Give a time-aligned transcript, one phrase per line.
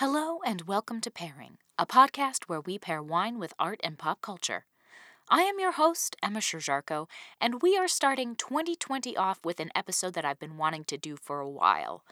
[0.00, 4.22] Hello and welcome to Pairing, a podcast where we pair wine with art and pop
[4.22, 4.64] culture.
[5.28, 7.06] I am your host, Emma Sherjarko,
[7.38, 11.16] and we are starting 2020 off with an episode that I've been wanting to do
[11.16, 12.02] for a while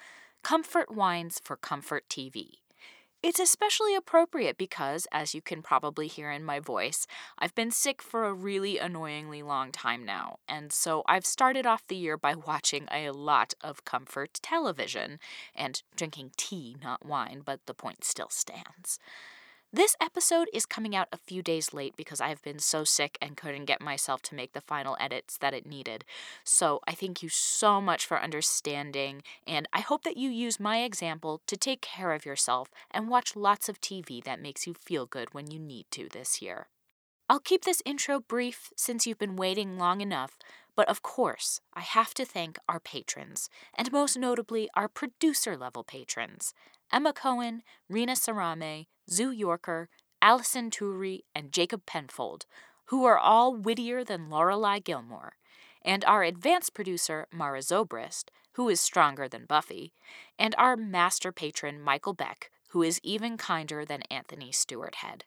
[0.43, 2.59] Comfort Wines for Comfort TV.
[3.21, 7.05] It's especially appropriate because, as you can probably hear in my voice,
[7.37, 11.85] I've been sick for a really annoyingly long time now, and so I've started off
[11.89, 15.19] the year by watching a lot of comfort television
[15.53, 19.01] and drinking tea, not wine, but the point still stands.
[19.71, 23.19] This episode is coming out a few days late because I have been so sick
[23.21, 26.07] and couldn't get myself to make the final edits that it needed.
[26.43, 30.79] So I thank you so much for understanding, and I hope that you use my
[30.79, 35.05] example to take care of yourself and watch lots of TV that makes you feel
[35.05, 36.69] good when you need to this year.
[37.29, 40.39] I'll keep this intro brief since you've been waiting long enough,
[40.77, 45.85] but of course, I have to thank our patrons, and most notably our producer level
[45.85, 46.55] patrons
[46.93, 49.89] Emma Cohen, Rena Sarame, Zoo Yorker,
[50.23, 52.47] Allison Turi, and Jacob Penfold,
[52.87, 55.37] who are all wittier than Lorelai Gilmore,
[55.83, 59.93] and our advanced producer, Mara Zobrist, who is stronger than Buffy,
[60.39, 65.25] and our master patron, Michael Beck, who is even kinder than Anthony Stewart Head.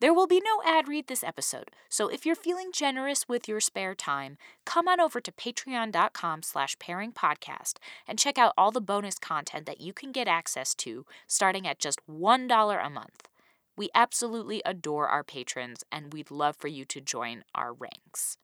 [0.00, 3.60] There will be no ad read this episode, so if you're feeling generous with your
[3.60, 7.74] spare time, come on over to patreon.com slash pairingpodcast
[8.08, 11.78] and check out all the bonus content that you can get access to starting at
[11.78, 13.28] just $1 a month.
[13.76, 18.38] We absolutely adore our patrons, and we'd love for you to join our ranks.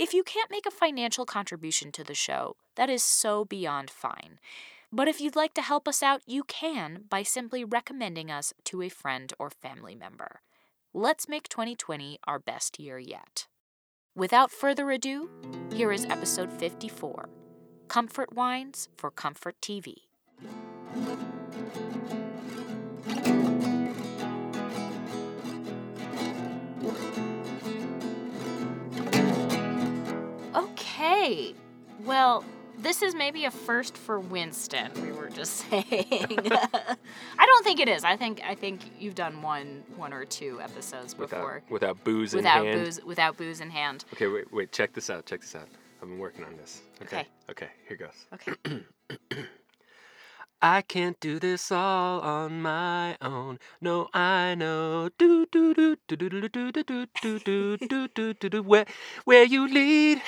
[0.00, 4.40] If you can't make a financial contribution to the show, that is so beyond fine.
[4.92, 8.82] But if you'd like to help us out, you can by simply recommending us to
[8.82, 10.40] a friend or family member.
[10.98, 13.48] Let's make 2020 our best year yet.
[14.14, 15.28] Without further ado,
[15.70, 17.28] here is episode 54
[17.86, 19.92] Comfort Wines for Comfort TV.
[30.54, 31.54] Okay,
[32.06, 32.42] well,
[32.86, 34.92] this is maybe a first for Winston.
[35.02, 35.84] We were just saying.
[35.90, 38.04] I don't think it is.
[38.04, 42.32] I think I think you've done one one or two episodes before without, without booze
[42.32, 42.84] without in hand.
[42.84, 44.04] booze without booze in hand.
[44.12, 44.72] Okay, wait, wait.
[44.72, 45.26] Check this out.
[45.26, 45.68] Check this out.
[46.00, 46.82] I've been working on this.
[47.02, 47.20] Okay.
[47.20, 47.28] Okay.
[47.50, 47.68] Okay.
[47.88, 48.26] Here goes.
[48.34, 49.42] Okay.
[50.62, 53.58] I can't do this all on my own.
[53.80, 55.10] No, I know.
[55.18, 58.62] Do do do do do do do do do do do do do do do.
[58.62, 58.86] Where
[59.24, 60.22] where you lead,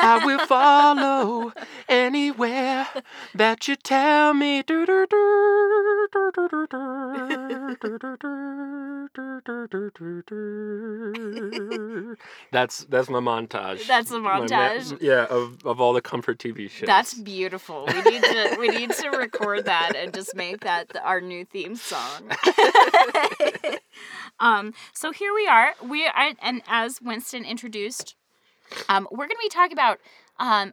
[0.00, 1.52] I will follow
[1.88, 2.88] anywhere
[3.34, 4.62] that you tell me.
[4.62, 6.28] Do do do do
[9.68, 12.16] do do do.
[12.52, 13.86] That's that's my montage.
[13.86, 15.00] That's the ma- montage.
[15.02, 16.86] yeah, of, of all the comfort TV shows.
[16.86, 17.86] That's beautiful.
[17.86, 21.44] We need to we need to record that and just make that the- our new
[21.44, 22.30] theme song.
[24.40, 25.74] um, so here we are.
[25.86, 28.14] We are, and as Winston introduced,
[28.88, 29.98] um, we're going to be talking about
[30.38, 30.72] um,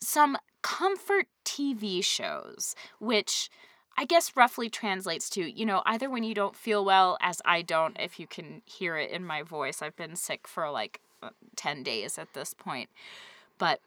[0.00, 3.50] some comfort TV shows, which
[3.96, 7.62] I guess roughly translates to, you know, either when you don't feel well, as I
[7.62, 9.82] don't, if you can hear it in my voice.
[9.82, 12.88] I've been sick for like uh, 10 days at this point.
[13.58, 13.80] But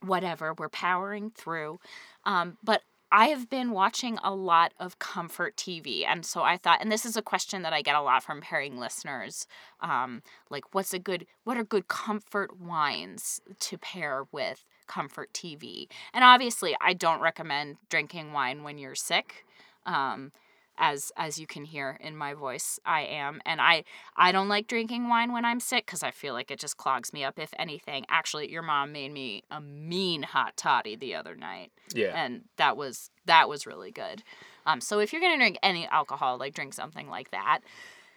[0.00, 1.78] whatever, we're powering through.
[2.24, 2.82] Um, but
[3.14, 6.04] I have been watching a lot of comfort TV.
[6.06, 8.40] And so I thought, and this is a question that I get a lot from
[8.40, 9.46] pairing listeners
[9.80, 15.88] um, like, what's a good, what are good comfort wines to pair with comfort TV?
[16.14, 19.44] And obviously, I don't recommend drinking wine when you're sick.
[19.84, 20.32] Um,
[20.82, 23.84] as as you can hear in my voice i am and i
[24.16, 27.12] i don't like drinking wine when i'm sick because i feel like it just clogs
[27.12, 31.36] me up if anything actually your mom made me a mean hot toddy the other
[31.36, 32.12] night yeah.
[32.24, 34.24] and that was that was really good
[34.66, 37.60] um so if you're gonna drink any alcohol like drink something like that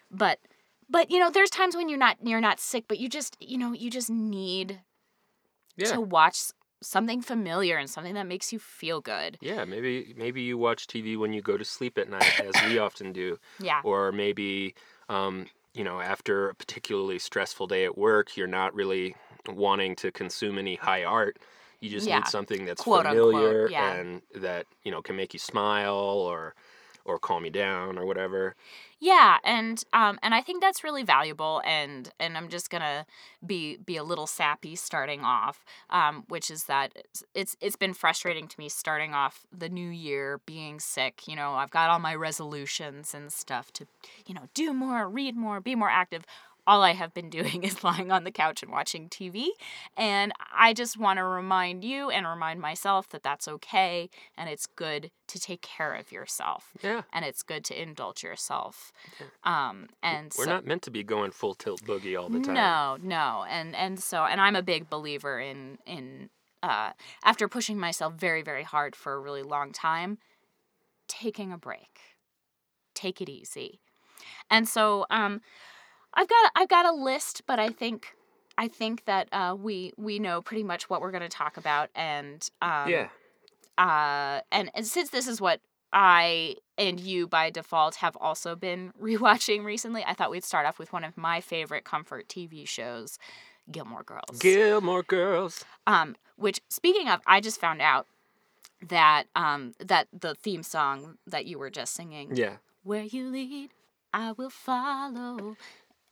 [0.09, 0.39] but
[0.89, 3.57] but you know there's times when you're not you're not sick but you just you
[3.59, 4.81] know you just need
[5.77, 5.93] Yeah.
[5.93, 6.41] to watch
[6.81, 9.39] something familiar and something that makes you feel good.
[9.41, 12.77] Yeah, maybe maybe you watch TV when you go to sleep at night, as we
[12.79, 13.83] often do, yeah.
[13.83, 14.75] Or maybe
[15.09, 19.15] um, you know after a particularly stressful day at work, you're not really
[19.47, 21.37] wanting to consume any high art.
[21.81, 23.99] You just Yeah, need something that's quote, unquote, familiar yeah.
[23.99, 26.55] and that you know can make you smile or
[27.05, 28.55] or calm me down or whatever.
[28.99, 33.05] Yeah, and um and I think that's really valuable and and I'm just to
[33.45, 37.93] be be a little sappy starting off um which is that it's, it's it's been
[37.93, 41.99] frustrating to me starting off the new year being sick, you know, I've got all
[41.99, 43.85] my resolutions and stuff to
[44.25, 46.25] you know, do more, read more, be more active
[46.67, 49.47] all I have been doing is lying on the couch and watching TV.
[49.97, 54.65] And I just want to remind you and remind myself that that's okay and it's
[54.65, 56.71] good to take care of yourself.
[56.83, 57.03] Yeah.
[57.11, 58.91] And it's good to indulge yourself.
[59.43, 62.53] Um, and We're so, not meant to be going full tilt boogie all the time.
[62.55, 66.29] no, no, and and so and I'm a big believer in in
[66.63, 66.91] uh,
[67.23, 70.17] after pushing myself very very hard for a really long time,
[71.07, 71.99] taking a break,
[72.93, 73.79] take it easy,
[74.49, 75.41] and so um,
[76.15, 78.15] I've got I've got a list, but I think
[78.57, 81.89] I think that uh, we we know pretty much what we're going to talk about,
[81.95, 83.09] and um, Yeah.
[83.77, 85.59] uh, and, and since this is what
[85.91, 90.79] I and you by default have also been rewatching recently, I thought we'd start off
[90.79, 93.19] with one of my favorite comfort TV shows,
[93.71, 94.39] Gilmore Girls.
[94.39, 95.63] Gilmore Girls.
[95.87, 98.07] um, which speaking of, I just found out
[98.87, 102.57] that um that the theme song that you were just singing, Yeah.
[102.83, 103.71] "Where You Lead,
[104.13, 105.55] I Will Follow,"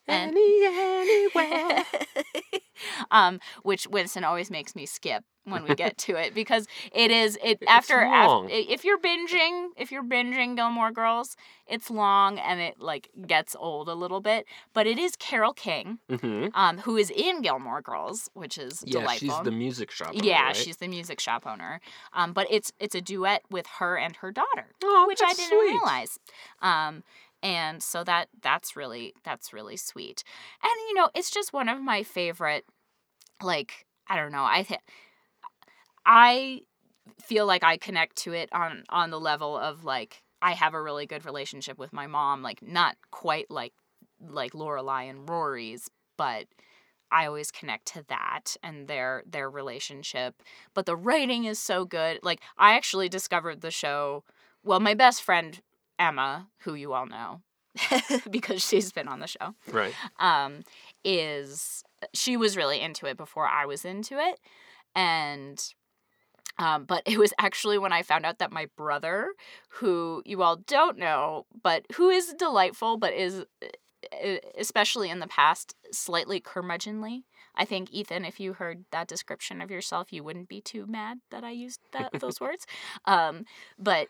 [0.08, 1.84] and Any, anywhere.
[3.12, 7.38] um, which Winston always makes me skip when we get to it because it is
[7.44, 8.48] it after af- long.
[8.50, 11.36] if you're binging if you're binging Gilmore Girls,
[11.68, 14.46] it's long and it like gets old a little bit.
[14.74, 19.00] But it is Carole King, hmm um, who is in Gilmore Girls, which is Yeah,
[19.02, 19.30] delightful.
[19.30, 20.10] she's the music shop.
[20.10, 20.56] owner, yeah, right?
[20.56, 21.82] she's the music shop owner.
[22.14, 25.50] Um, but it's it's a duet with her and her daughter Oh, which I didn't
[25.50, 25.72] sweet.
[25.74, 26.20] realize.
[26.62, 27.04] Um,
[27.44, 30.24] and so that that's really that's really sweet.
[30.63, 32.66] And you know, it's just one of my favorite.
[33.42, 34.80] Like I don't know, I th-
[36.06, 36.62] I
[37.22, 40.81] feel like I connect to it on on the level of like I have a
[40.81, 42.42] really good relationship with my mom.
[42.42, 43.74] Like not quite like
[44.25, 46.45] like Lorelai and Rory's, but
[47.12, 50.42] I always connect to that and their their relationship.
[50.74, 52.19] But the writing is so good.
[52.24, 54.24] Like I actually discovered the show.
[54.63, 55.62] Well, my best friend
[56.00, 57.42] Emma, who you all know,
[58.30, 59.94] because she's been on the show, Right.
[60.19, 60.63] um,
[61.04, 64.40] is she was really into it before I was into it,
[64.95, 65.62] and
[66.60, 69.34] um, but it was actually when I found out that my brother,
[69.69, 73.44] who you all don't know, but who is delightful, but is
[74.57, 77.24] especially in the past slightly curmudgeonly.
[77.56, 81.19] I think Ethan, if you heard that description of yourself, you wouldn't be too mad
[81.31, 82.66] that I used that those words.
[83.06, 83.45] Um,
[83.80, 84.10] but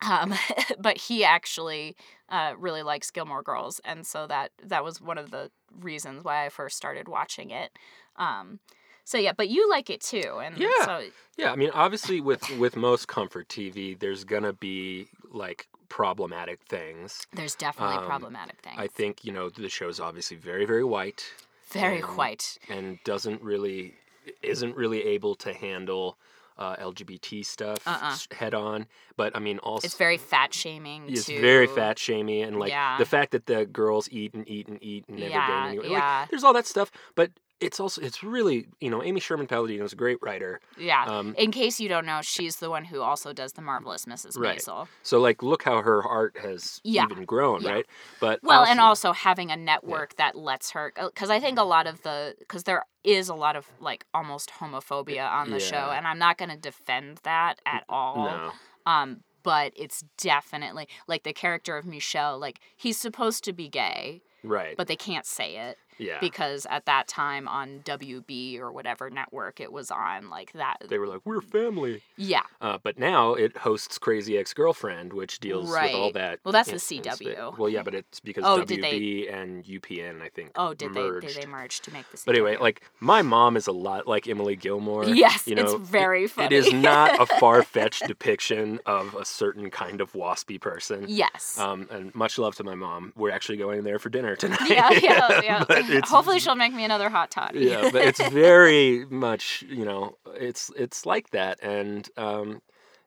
[0.00, 0.34] um,
[0.78, 1.96] but he actually
[2.28, 5.50] uh, really likes Gilmore Girls, and so that that was one of the
[5.80, 7.76] reasons why I first started watching it.
[8.16, 8.60] Um,
[9.04, 10.68] so yeah, but you like it too, and Yeah.
[10.84, 11.02] so
[11.36, 17.26] Yeah, I mean, obviously, with with most comfort TV, there's gonna be like problematic things.
[17.32, 18.76] there's definitely Um, problematic things.
[18.78, 21.32] I think you know the show's obviously very very white
[21.70, 22.58] Very um, white.
[22.68, 23.94] and doesn't really
[24.42, 26.18] isn't really able to handle
[26.58, 28.16] uh, LGBT stuff Uh-uh.
[28.34, 28.86] head on.
[29.16, 31.04] But I mean, also It's very fat shaming.
[31.08, 32.98] it's to, very fat shamey and like Yeah.
[32.98, 36.20] the fact that the girls eat and eat and eat and never Yeah, gain yeah.
[36.20, 39.84] Like, there's all that stuff, but it's also it's really you know Amy Sherman Palladino
[39.84, 40.60] is a great writer.
[40.76, 41.04] Yeah.
[41.06, 44.38] Um, In case you don't know, she's the one who also does the marvelous Mrs.
[44.38, 44.58] Right.
[44.58, 44.88] Maisel.
[45.02, 47.72] So like, look how her art has Yeah, even grown, yeah.
[47.72, 47.86] right?
[48.20, 51.42] But Well, and also having a network that lets her, because I Mm.
[51.42, 55.50] think a lot of the, because there is a lot of like almost homophobia on
[55.50, 58.24] the show, and I'm not going to defend that at all.
[58.24, 58.52] no,
[58.86, 64.22] Um, but it's definitely like the character of Michel, like he's supposed to be gay,
[64.44, 64.76] right?
[64.76, 69.60] but they can't say it yeah, because at that time on WB or whatever network
[69.60, 70.78] it was on, like that.
[70.88, 72.02] they were like, we're family.
[72.16, 72.42] Yeah.
[72.60, 76.40] Uh, but now it hosts Crazy Ex Girlfriend, which deals with all that.
[76.44, 77.58] Well, that's in- the CW.
[77.58, 80.50] Well, yeah, but it's because Oh, did they- WB and UPN, I think.
[80.56, 81.26] Oh, did merged.
[81.26, 82.24] they did they merge to make this?
[82.24, 85.04] But anyway, like my mom is a lot like Emily Gilmore.
[85.04, 86.46] yes, you know, it's very it- funny.
[86.46, 91.04] It is not a far fetched depiction of a certain kind of waspy person.
[91.08, 91.58] yes.
[91.58, 93.12] Um, and much love to my mom.
[93.16, 94.68] We're actually going there for dinner tonight.
[94.68, 95.64] yeah, yeah, yeah.
[95.66, 97.60] But it's- Hopefully, she'll make me another hot toddy.
[97.66, 102.60] yeah, but it's very much, you know, it's it's like that, and um,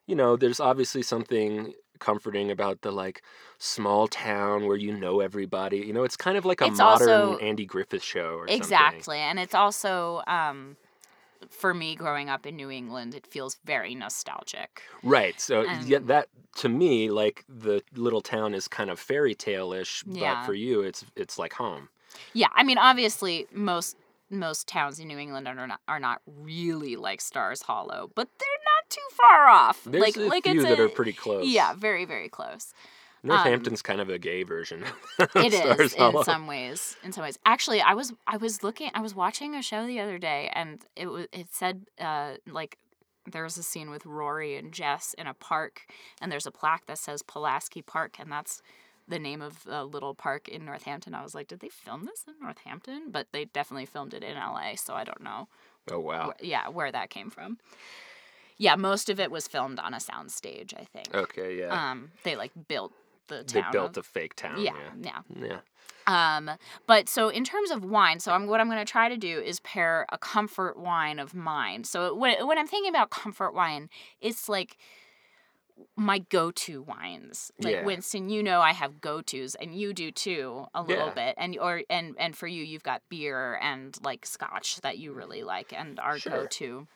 [0.06, 3.22] you know, there's obviously something comforting about the like
[3.58, 5.78] small town where you know everybody.
[5.78, 8.56] You know, it's kind of like a It's modern also- Andy Griffith show or something.
[8.56, 10.76] exactly, and it's also um,
[11.50, 14.82] for me growing up in New England, it feels very nostalgic.
[15.02, 15.40] Right.
[15.40, 20.02] So yeah, that to me, like the little town is kind of fairy tale ish,
[20.06, 20.34] Yeah.
[20.40, 21.88] but for you, it's it's like home.
[22.32, 23.96] Yeah, I mean, obviously, most
[24.30, 28.48] most towns in New England are not are not really like Stars Hollow, but they're
[28.48, 29.84] not too far off.
[29.84, 31.46] There's like a like few it's that a, are pretty close.
[31.46, 32.72] Yeah, very very close.
[33.24, 34.82] Northampton's kind of a gay version.
[35.18, 36.20] of It Stars is Hollow.
[36.20, 36.96] in some ways.
[37.04, 38.90] In some ways, actually, I was I was looking.
[38.94, 42.78] I was watching a show the other day, and it was it said uh like
[43.30, 45.82] there was a scene with Rory and Jess in a park,
[46.20, 48.62] and there's a plaque that says Pulaski Park, and that's
[49.08, 51.14] the name of the little park in Northampton.
[51.14, 53.10] I was like, did they film this in Northampton?
[53.10, 55.48] But they definitely filmed it in LA, so I don't know.
[55.90, 56.32] Oh wow.
[56.40, 57.58] Wh- yeah, where that came from.
[58.58, 61.12] Yeah, most of it was filmed on a sound stage, I think.
[61.14, 61.90] Okay, yeah.
[61.90, 62.92] Um, they like built
[63.28, 63.64] the town.
[63.64, 64.60] they built of- a fake town.
[64.60, 65.20] yeah, Yeah.
[65.40, 65.46] yeah.
[65.48, 65.58] Yeah.
[66.06, 66.50] Um,
[66.88, 69.38] but so in terms of wine, so I'm what I'm going to try to do
[69.40, 71.84] is pair a comfort wine of mine.
[71.84, 73.88] So when when I'm thinking about comfort wine,
[74.20, 74.76] it's like
[75.96, 77.50] my go-to wines.
[77.58, 77.84] Like Yeah.
[77.84, 81.14] Winston, you know I have go-tos and you do too a little Yeah.
[81.14, 81.34] bit.
[81.38, 85.42] And or and and for you you've got beer and like scotch that you really
[85.42, 86.32] like and are Sure.
[86.32, 86.86] go-to.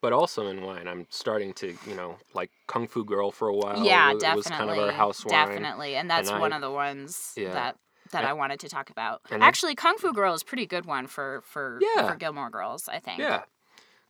[0.00, 3.54] But also in wine, I'm starting to, you know, like Kung Fu Girl for a
[3.54, 3.84] while.
[3.84, 4.36] yeah, It definitely.
[4.36, 5.30] was kind of our house wine.
[5.48, 5.94] Definitely.
[5.96, 7.52] And that's and one I- of the ones Yeah.
[7.52, 7.76] that
[8.10, 9.22] that I wanted to talk about.
[9.30, 12.08] and I- Actually, Kung Fu Girl is a pretty good one for for Yeah.
[12.10, 13.20] for Gilmore Girls, I think.
[13.20, 13.44] Yeah.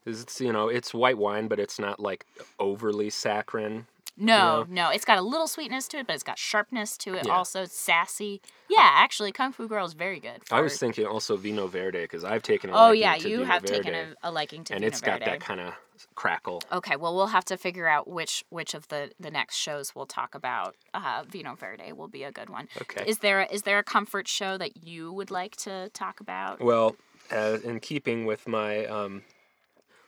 [0.05, 2.25] It's you know it's white wine, but it's not like
[2.59, 3.87] overly saccharine.
[4.17, 7.27] No, no, it's got a little sweetness to it, but it's got sharpness to it.
[7.27, 7.33] Yeah.
[7.33, 8.43] Also, it's sassy.
[8.69, 10.43] Yeah, actually, Kung Fu Girl is very good.
[10.51, 12.71] I was thinking also Vinho Verde because I've taken.
[12.71, 14.81] A Oh liking yeah, to you Vino have Verde, taken a, a liking to and
[14.83, 15.31] Vino it's got Verde.
[15.31, 15.75] that kind of
[16.15, 16.63] crackle.
[16.71, 20.07] Okay, well, we'll have to figure out which which of the the next shows we'll
[20.07, 20.77] talk about.
[20.93, 22.69] Uh, Vinho Verde will be a good one.
[22.83, 23.05] Okay.
[23.07, 26.61] Is there is there a comfort show that you would like to talk about?
[26.61, 26.97] Well,
[27.31, 29.23] uh, in keeping with my um,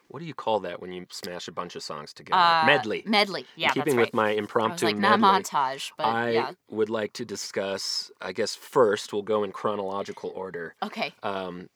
[0.08, 2.40] what do you call that when you smash a bunch of songs together?
[2.40, 3.02] Uh, medley.
[3.06, 3.46] Medley.
[3.56, 4.14] Yeah, in keeping that's with right.
[4.14, 6.50] my I was impromptu like not montage, but I yeah.
[6.70, 8.10] would like to discuss.
[8.20, 10.74] I guess first we'll go in chronological order.
[10.82, 11.12] Okay.
[11.22, 11.68] Um,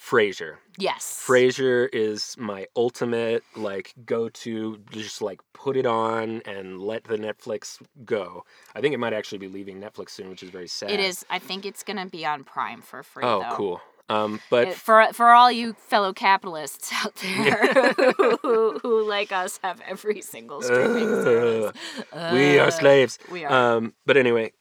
[0.00, 0.56] Frasier.
[0.78, 1.22] Yes.
[1.26, 4.78] Frasier is my ultimate like go to.
[4.90, 8.44] Just like put it on and let the Netflix go.
[8.74, 10.90] I think it might actually be leaving Netflix soon, which is very sad.
[10.90, 11.26] It is.
[11.28, 13.24] I think it's gonna be on Prime for free.
[13.24, 13.56] Oh, though.
[13.56, 13.80] cool.
[14.10, 17.66] Um, but for for all you fellow capitalists out there
[18.42, 21.72] who, who like us have every single streaming service.
[22.32, 23.18] we are Uh, slaves.
[23.30, 23.76] We are.
[23.76, 24.52] Um, but anyway,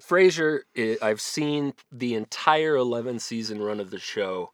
[0.00, 4.52] Frasier, i- I've seen the entire 11 season run of the show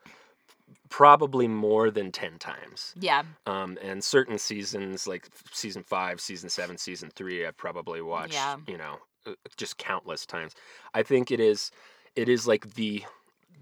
[0.88, 2.94] probably more than 10 times.
[2.98, 3.22] yeah.
[3.46, 8.56] Um, and certain seasons, like season five, season seven, season three, I've probably watched, Yeah.
[8.66, 10.54] you know, uh, just countless times.
[10.94, 11.70] I think it is,
[12.16, 13.04] it is like the,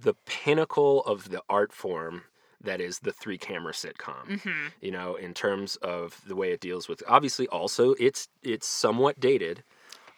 [0.00, 2.23] the pinnacle of the art form
[2.61, 6.61] that is the three camera sitcom hmm you know in terms of the way it
[6.61, 9.62] deals with obviously also it's it's somewhat dated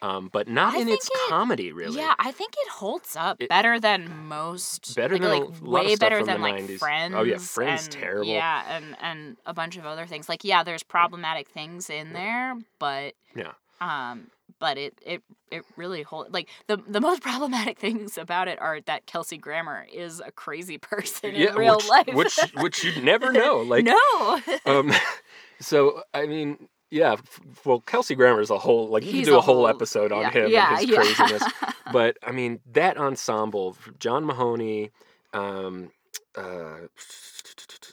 [0.01, 3.43] um, but not I in its it- comedy really Yeah, I think it holds up
[3.43, 4.95] It- better than most.
[4.95, 6.79] Better like, than like, way better than like 90s.
[6.79, 7.15] Friends.
[7.17, 8.27] Oh, yeah, Friends, and, terrible.
[8.31, 10.29] Yeah, and and a bunch of other things.
[10.29, 13.55] Like yeah, there's problematic things in there, but Yeah.
[13.81, 18.61] Um, but it it it really hold like the the most problematic things about it
[18.61, 22.15] are that Kelsey Grammer is a crazy person in real which, life.
[22.15, 24.41] which which you'd never know like no.
[24.67, 24.93] um
[25.61, 29.33] so i mean yeah f- well kelsey grammer is a whole like you He's could
[29.33, 30.97] do a a whole whole- episode on yeah, him yeah, and his yeah.
[30.97, 31.53] craziness
[31.93, 34.91] but i mean that ensemble john mahoney
[35.35, 35.91] um
[36.37, 36.79] uh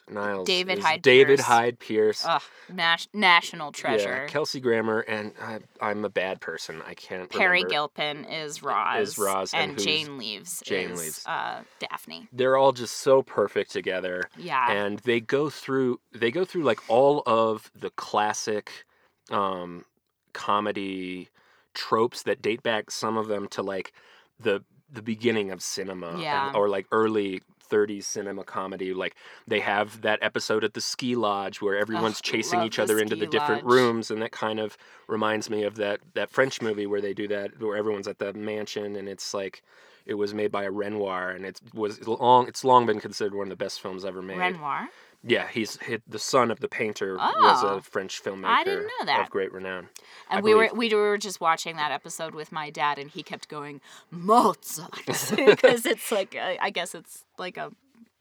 [0.08, 1.48] Niles David Hyde David Pierce.
[1.48, 2.26] Hyde Pierce.
[2.28, 2.42] Ugh,
[2.72, 4.22] nas- national treasure.
[4.22, 6.80] Yeah, Kelsey Grammer, and I, I'm a bad person.
[6.88, 7.28] I can't.
[7.28, 7.70] Peri remember.
[7.70, 9.10] Gilpin is Roz.
[9.10, 10.62] Is Roz, and and Jane Leeves.
[10.64, 11.24] Jane is, Leeves.
[11.26, 12.28] Uh, Daphne.
[12.32, 14.72] They're all just so perfect together, Yeah.
[14.72, 16.00] and they go through.
[16.14, 18.86] They go through like all of the classic
[19.32, 19.86] um,
[20.34, 21.30] comedy
[21.74, 22.92] tropes that date back.
[22.92, 23.92] Some of them to like
[24.40, 26.52] the the beginning of cinema, and- Yeah.
[26.54, 27.42] or like early
[27.76, 28.94] 30s cinema comedy.
[28.94, 29.16] Like
[29.48, 33.16] they have that episode at the ski lodge where everyone's chasing each the other into
[33.16, 33.74] the different lodge.
[33.74, 34.78] rooms, and that kind of
[35.08, 38.34] reminds me of that that French movie where they do that, where everyone's at the
[38.34, 39.64] mansion, and it's like
[40.06, 42.48] it was made by a Renoir, and it was long.
[42.48, 44.38] It's long been considered one of the best films ever made.
[44.38, 44.90] Renoir.
[45.28, 47.78] Yeah, he's hit, the son of the painter was Oh.
[47.78, 49.22] a French filmmaker I didn't know that.
[49.22, 49.90] of great renown.
[50.30, 53.24] And I we were we were just watching that episode with my dad, and he
[53.24, 57.72] kept going Mozart because it's like I I guess it's like a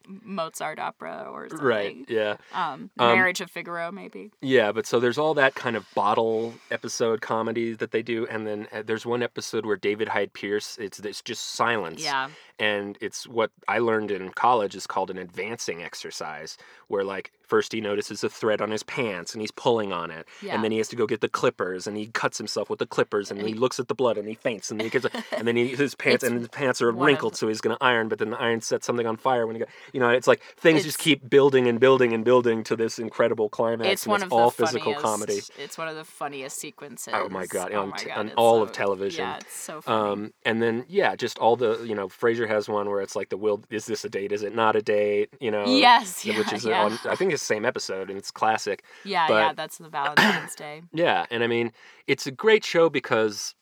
[0.06, 1.66] Mozart opera or something.
[1.66, 1.96] Right.
[2.08, 2.36] Yeah.
[2.52, 4.30] Um, Um, Marriage of Figaro, maybe.
[4.42, 8.46] Yeah, but so there's all that kind of bottle episode comedy that they do, and
[8.46, 10.76] then uh, there's one episode where David Hyde Pierce.
[10.78, 12.02] It's it's just silence.
[12.02, 12.28] Yeah.
[12.58, 16.56] And it's what I learned in college is called an advancing exercise,
[16.88, 20.26] where like first he notices a thread on his pants and he's pulling on it,
[20.40, 20.54] Yeah.
[20.54, 22.86] and then he has to go get the clippers and he cuts himself with the
[22.86, 24.90] clippers and, And he he- looks at the blood and he faints and then he
[24.90, 25.04] gets
[25.36, 27.76] and then he, his pants It's and his pants are of- wrinkled so he's gonna
[27.82, 30.26] iron, but then the iron sets something on fire when he go, you know it's
[30.26, 33.90] like things just keep building and building and building to this incredible climax.
[33.90, 35.40] It's and one it's of all the physical funniest, comedy.
[35.58, 37.12] It's one of the funniest sequences.
[37.14, 39.24] Oh my God, Oh on my God, on all so- of television.
[39.26, 40.10] Yeah, it's so funny.
[40.12, 43.28] Um, and then yeah, just all the you know, Frasier has one where it's like
[43.28, 44.32] the will is this a date?
[44.32, 45.30] Is it not a date?
[45.40, 46.84] You know, yes, yeah, which is yeah.
[46.84, 48.84] on I think it's the same episode and it's classic.
[49.04, 49.52] yeah, but- yeah.
[49.52, 50.82] That's the Valentine's Day.
[50.92, 51.72] Yeah, and I mean
[52.06, 53.54] it's a great show because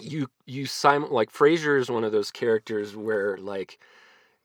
[0.00, 3.78] you you sim like Frasier is one of those characters where like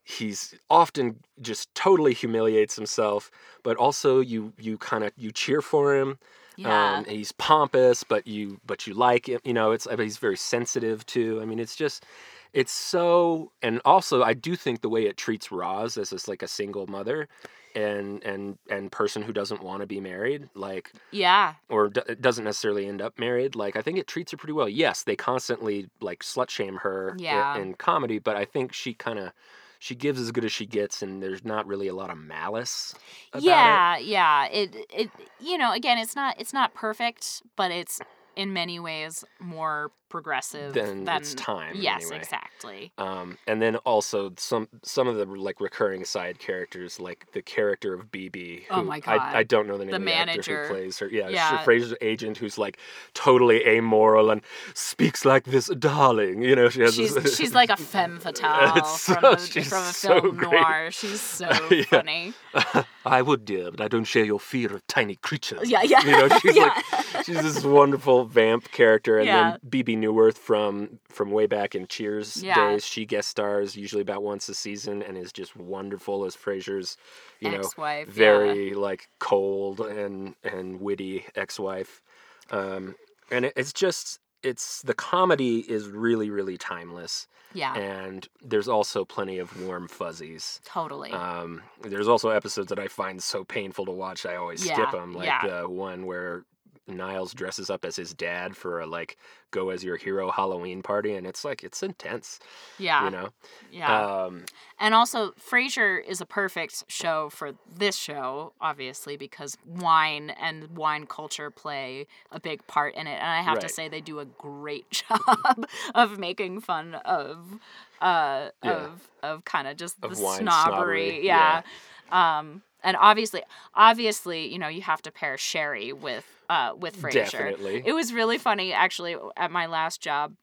[0.04, 3.30] he's often just totally humiliates himself,
[3.62, 6.18] but also you you kind of you cheer for him.
[6.56, 6.98] Yeah.
[6.98, 9.40] Um, he's pompous, but you but you like him.
[9.44, 11.40] You know, it's I mean, he's very sensitive too.
[11.42, 12.04] I mean, it's just
[12.52, 16.42] it's so and also I do think the way it treats Roz as just like
[16.42, 17.28] a single mother
[17.74, 21.54] and and and person who doesn't want to be married, like yeah.
[21.68, 23.54] or d- doesn't necessarily end up married.
[23.54, 24.68] Like I think it treats her pretty well.
[24.68, 27.56] Yes, they constantly like slut shame her Yeah.
[27.58, 29.32] in, comedy, but I think she kind of
[29.78, 32.94] she gives as good as she gets, and there's not really a lot of malice.
[33.34, 33.46] About It.
[33.46, 38.00] yeah yeah it it you know again it's not it's not perfect but it's
[38.36, 42.18] in many ways more progressive Than than its time, yes anyway.
[42.18, 47.42] exactly Um, and then also some some of the like recurring side characters, like the
[47.42, 48.66] character of Bebe.
[48.70, 49.18] Oh my I, God.
[49.34, 51.08] I don't know the name The of the actor who plays her.
[51.08, 51.64] Yeah, Yeah.
[51.64, 52.78] Frasier's agent, who's like
[53.14, 54.42] totally amoral and
[54.74, 56.42] speaks like this, darling.
[56.42, 56.94] You know, she has.
[56.94, 60.52] she's this, she's like a femme fatale from, so- a, from a film great.
[60.52, 61.82] noir she's so Yeah.
[61.84, 62.32] funny
[63.06, 65.70] I would, dear, but I don't share your fear of tiny creatures.
[65.70, 66.04] Yeah, yeah.
[66.04, 66.72] You know, she's Yeah.
[67.14, 69.50] like she's this wonderful vamp character, and Yeah.
[69.52, 72.54] then Bebe Neuwirth from from way back in Cheers Yeah.
[72.72, 72.84] days.
[72.84, 76.96] She guest stars usually about once a season, and is just wonderful as Frasier's,
[77.40, 78.12] you know, Ex-wife, yeah.
[78.12, 82.02] very like cold and and witty ex-wife.
[82.50, 82.96] Um,
[83.30, 89.04] and it, it's just it's the comedy is really really timeless, yeah and there's also
[89.04, 90.60] plenty of warm fuzzies.
[90.64, 94.26] totally Um, there's also episodes that I find so painful to watch.
[94.26, 95.46] I always Yeah, skip them, like yeah.
[95.46, 96.44] the one where
[96.88, 99.16] Niles dresses up as his dad for a like
[99.50, 102.38] go as your hero Halloween party, and it's like it's intense,
[102.78, 103.30] yeah you know.
[103.70, 104.44] yeah Um,
[104.78, 111.06] And also, Frasier is a perfect show for this show, obviously, because wine and wine
[111.06, 113.14] culture play a big part in it.
[113.14, 117.58] And I have to say, they do a great job of making fun of,
[118.00, 118.88] uh, Yeah.
[118.88, 121.20] of, of kind of just Of the snobbery.
[121.20, 121.62] snobbery, Yeah.
[122.10, 123.42] Um, and obviously,
[123.74, 127.30] obviously, you know, you have to pair Sherry with, uh, with Frasier.
[127.30, 127.82] definitely.
[127.84, 130.34] It was really funny, actually, at my last job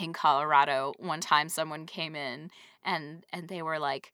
[0.00, 0.94] in Colorado.
[0.98, 2.50] One time, someone came in
[2.84, 4.12] and and they were like,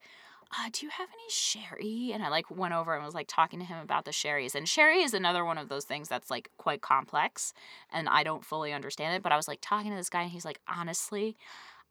[0.51, 3.59] uh, "Do you have any sherry?" And I like went over and was like talking
[3.59, 4.55] to him about the sherries.
[4.55, 7.53] And sherry is another one of those things that's like quite complex,
[7.91, 9.23] and I don't fully understand it.
[9.23, 11.37] But I was like talking to this guy, and he's like, "Honestly,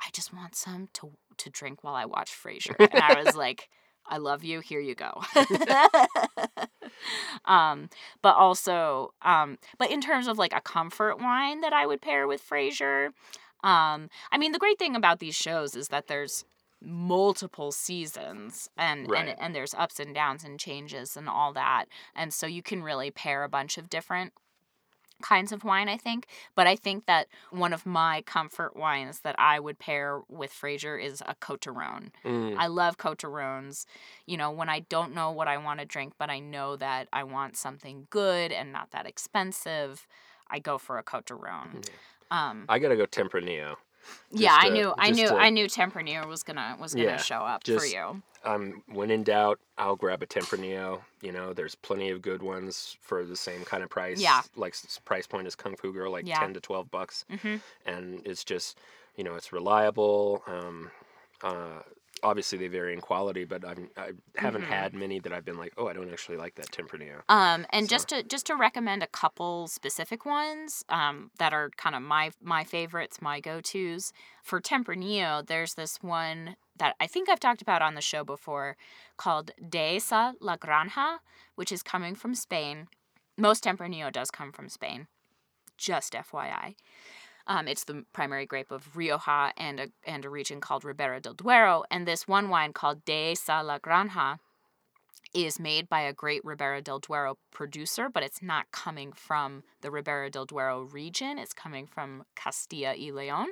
[0.00, 3.68] I just want some to to drink while I watch Frasier." And I was like.
[4.06, 4.60] I love you.
[4.60, 5.22] Here you go.
[7.44, 7.88] um,
[8.22, 12.26] but also, um, but in terms of like a comfort wine that I would pair
[12.26, 13.06] with Frasier,
[13.64, 16.44] um, I mean, the great thing about these shows is that there's
[16.84, 19.28] multiple seasons and, Right.
[19.28, 21.84] and and there's ups and downs and changes and all that.
[22.14, 24.32] And so you can really pair a bunch of different
[25.22, 26.26] kinds of wine, I think.
[26.54, 31.02] But I think that one of my comfort wines that I would pair with Frasier
[31.02, 32.10] is a Côtes du Rhône.
[32.24, 33.86] mm, I love Côtes du Rhônes.
[34.26, 37.08] You know, when I don't know what I want to drink, but I know that
[37.12, 40.06] I want something good and not that expensive,
[40.50, 41.84] I go for a Côtes du Rhône.
[42.30, 43.76] Um, I gotta go Tempranillo.
[44.30, 47.36] Yeah, I knew, I knew, to- I knew Tempranillo was gonna was gonna Yeah, show
[47.40, 48.22] up for just- you.
[48.44, 51.02] Um, when in doubt, I'll grab a Tempranillo.
[51.20, 54.20] You know, there's plenty of good ones for the same kind of price.
[54.20, 54.42] Yeah.
[54.56, 56.40] like price point as Kung Fu Girl, like Yeah.
[56.40, 57.24] ten to twelve bucks.
[57.30, 58.78] hmm and it's just
[59.16, 60.90] you know it's reliable um
[61.42, 61.82] uh
[62.22, 64.66] obviously they vary in quality but I'm, i haven't Mhm.
[64.68, 67.86] had many that i've been like oh i don't actually like that tempranillo Um, and
[67.86, 72.02] So- just to just to recommend a couple specific ones um, that are kind of
[72.02, 75.46] my my favorites, my go tos for Tempranillo.
[75.46, 78.76] There's this one that I think I've talked about on the show before
[79.16, 81.18] called Dehesa La Granja,
[81.54, 82.88] which is coming from Spain.
[83.38, 85.06] Most Tempranillo does come from Spain.
[85.78, 86.74] Just FYI.
[87.46, 91.34] Um, it's the primary grape of Rioja and a, and a region called Ribera del
[91.34, 91.84] Duero.
[91.90, 94.38] And this one wine called Dehesa La Granja
[95.34, 99.90] is made by a great Ribera del Duero producer, but it's not coming from the
[99.90, 101.38] Ribera del Duero region.
[101.38, 103.46] It's coming from Castilla y León,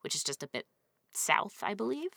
[0.00, 0.66] which is just a bit
[1.12, 2.12] south, I believe.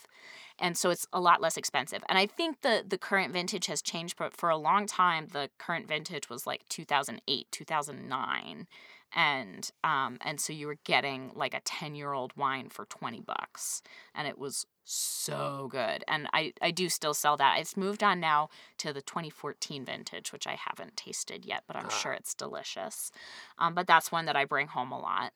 [0.58, 2.04] And so it's a lot less expensive.
[2.08, 5.50] And I think the the current vintage has changed, but for a long time the
[5.58, 8.68] current vintage was like 2008, 2009.
[9.16, 13.82] And um and so you were getting like a 10-year-old wine for 20 bucks
[14.14, 16.04] and it was so good.
[16.08, 17.58] And I I do still sell that.
[17.60, 21.86] It's moved on now to the 2014 vintage, which I haven't tasted yet, but I'm
[21.88, 21.98] Ah.
[21.98, 23.12] sure it's delicious.
[23.58, 25.34] Um, but that's one that I bring home a lot,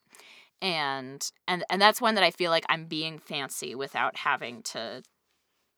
[0.61, 5.03] and and and that's one that I feel like I'm being fancy without having to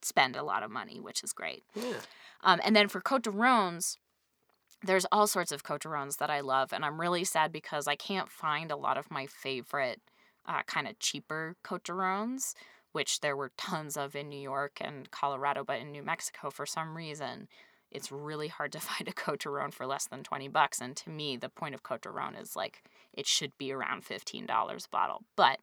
[0.02, 1.64] spend a lot of money, which is great.
[1.76, 2.02] yeah
[2.44, 3.98] Um, and then for Cote de d'Arones,
[4.84, 5.84] there's all sorts of Cote
[6.20, 9.28] that I love, and I'm really sad because I can't find a lot of my
[9.28, 10.02] favorite
[10.46, 12.54] uh, kind of cheaper Côtes du Rhônes,
[12.92, 16.66] which there were tons of in New York and Colorado, but in New Mexico, for
[16.66, 17.48] some reason,
[17.92, 20.82] it's really hard to find a Côtes du Rhône for less than 20 bucks.
[20.82, 24.04] And to me, the point of Côtes du Rhône is like it should be around
[24.04, 25.22] $15 a bottle.
[25.36, 25.60] But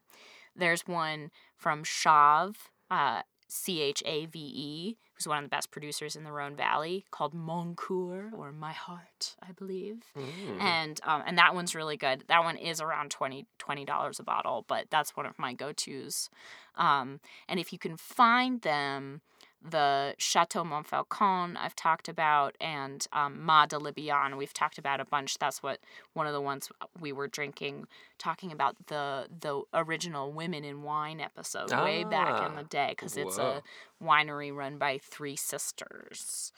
[0.54, 2.56] there's one from Chave,
[2.90, 6.54] uh, C H A V E, who's one of the best producers in the Rhone
[6.54, 10.04] Valley, called Mon Coeur or My Heart, I believe.
[10.16, 10.60] Mm.
[10.60, 12.24] And um, and that one's really good.
[12.28, 13.46] That one is around 20
[13.84, 16.30] dollars a bottle, but that's one of my go tos.
[16.76, 19.22] Um, and if you can find them,
[19.62, 25.04] the Chateau Montfaucon I've talked about, and um, Mas de Libian we've talked about a
[25.04, 25.38] bunch.
[25.38, 25.80] That's what
[26.14, 27.86] one of the ones we were drinking,
[28.18, 32.90] talking about the the original Women in Wine episode way back in Ah, the day,
[32.90, 33.62] because it's a
[34.02, 36.52] winery run by three sisters.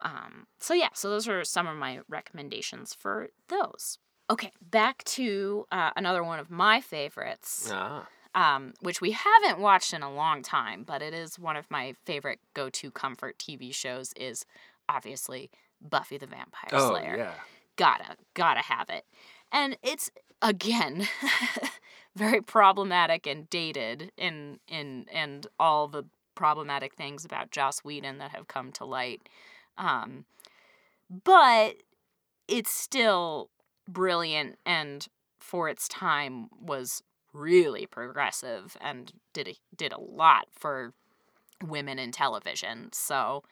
[0.00, 3.98] Um, so yeah, so those are some of my recommendations for those.
[4.30, 8.06] Okay, back to uh, another one of my favorites Ah.
[8.34, 11.94] Um, which we haven't watched in a long time, but it is one of my
[12.04, 14.12] favorite go-to comfort TV shows.
[14.16, 14.44] Is
[14.88, 17.16] obviously Buffy the Vampire Oh Slayer.
[17.16, 17.34] yeah.
[17.76, 19.04] Gotta gotta have it,
[19.52, 20.10] and it's
[20.42, 21.08] again
[22.16, 28.30] very problematic and dated in in and all the problematic things about Joss Whedon that
[28.32, 29.28] have come to light.
[29.76, 30.24] Um,
[31.24, 31.76] but
[32.46, 33.50] it's still
[33.88, 35.06] brilliant and
[35.40, 40.92] for its time was really progressive and did a, did a lot for
[41.62, 42.90] women in television.
[42.92, 43.42] So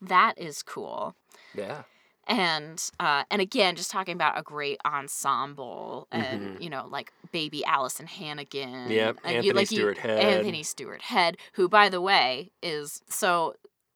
[0.00, 1.14] that is cool.
[1.54, 1.82] Yeah.
[2.26, 7.64] And uh, and again, just talking about a great ensemble and you know like baby
[7.66, 8.68] Alyson Hannigan.
[8.68, 8.90] Mm-hmm.
[8.90, 10.18] Yep, and Anthony Stewart Head.
[10.18, 13.54] Anthony Stewart Head, who by the way is so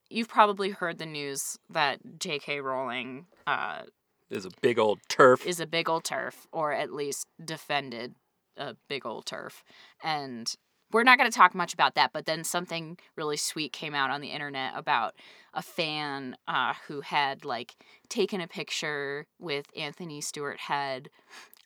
[0.08, 2.60] you've probably heard the news that J.K.
[2.60, 3.82] Rowling uh,
[4.30, 5.44] There's a big old TERF.
[5.44, 8.14] is a big old TERF, or at least defended
[8.56, 9.62] a big old TERF.
[10.02, 10.54] And
[10.92, 14.10] we're not going to talk much about that, but then something really sweet came out
[14.10, 15.14] on the internet about
[15.54, 17.76] a fan uh, who had like
[18.08, 21.08] taken a picture with Anthony Stewart Head.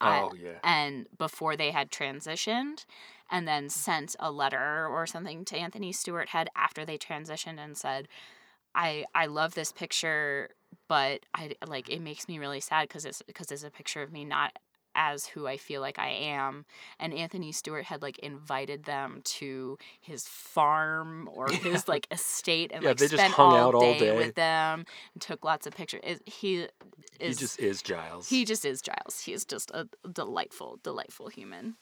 [0.01, 0.59] uh, oh yeah.
[0.63, 2.85] and before they had transitioned
[3.31, 7.77] and then sent a letter or something to Anthony Stewart Head after they transitioned and
[7.77, 8.07] said
[8.75, 10.51] I I love this picture
[10.89, 14.13] but I like it makes me really sad cuz it's because it's a picture of
[14.13, 14.59] me not
[14.97, 16.65] as who I feel like I am
[16.99, 22.83] and Anthony Stewart had like invited them to his farm or his like estate and
[22.83, 24.17] Yeah, like they just spent hung all out all day, day.
[24.17, 26.01] with them and took lots of pictures.
[26.05, 26.69] Is he he
[27.21, 28.29] is just is Giles.
[28.29, 29.21] he just is Giles.
[29.21, 31.77] He is just a delightful, delightful human.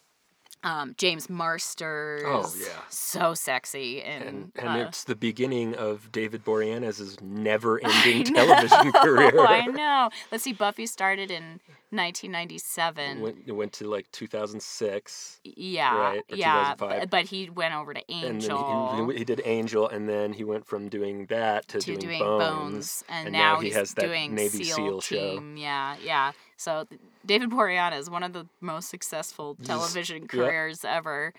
[0.64, 2.22] Um, James Marsters.
[2.24, 2.68] Oh, yeah.
[2.88, 9.46] So sexy and, and and uh, it's the beginning of David Boreanaz's never-ending television career.
[9.46, 10.10] I know.
[10.32, 10.54] Let's see.
[10.54, 13.20] Buffy started in 1997.
[13.20, 16.74] Went, it went to like 2006, yeah, right, yeah.
[16.74, 16.78] 2005.
[16.78, 20.32] But, but he went over to and Angel then he, he, did Angel, and then
[20.32, 22.40] he went from doing that to, to doing, doing Bones.
[22.40, 25.44] Bones, and, and now, now he has that doing Navy SEAL, SEAL show.
[25.56, 26.32] Yeah, yeah.
[26.56, 26.86] So
[27.26, 31.32] David Boreanaz is one of the most successful television careers ever.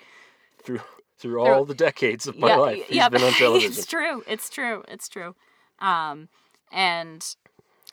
[0.63, 0.81] Through
[1.17, 3.71] through all the decades of my yeah, life, he's been on television.
[3.71, 4.23] it's true.
[4.27, 4.83] It's true.
[4.87, 5.33] It's true.
[5.79, 6.27] Um,
[6.71, 7.25] and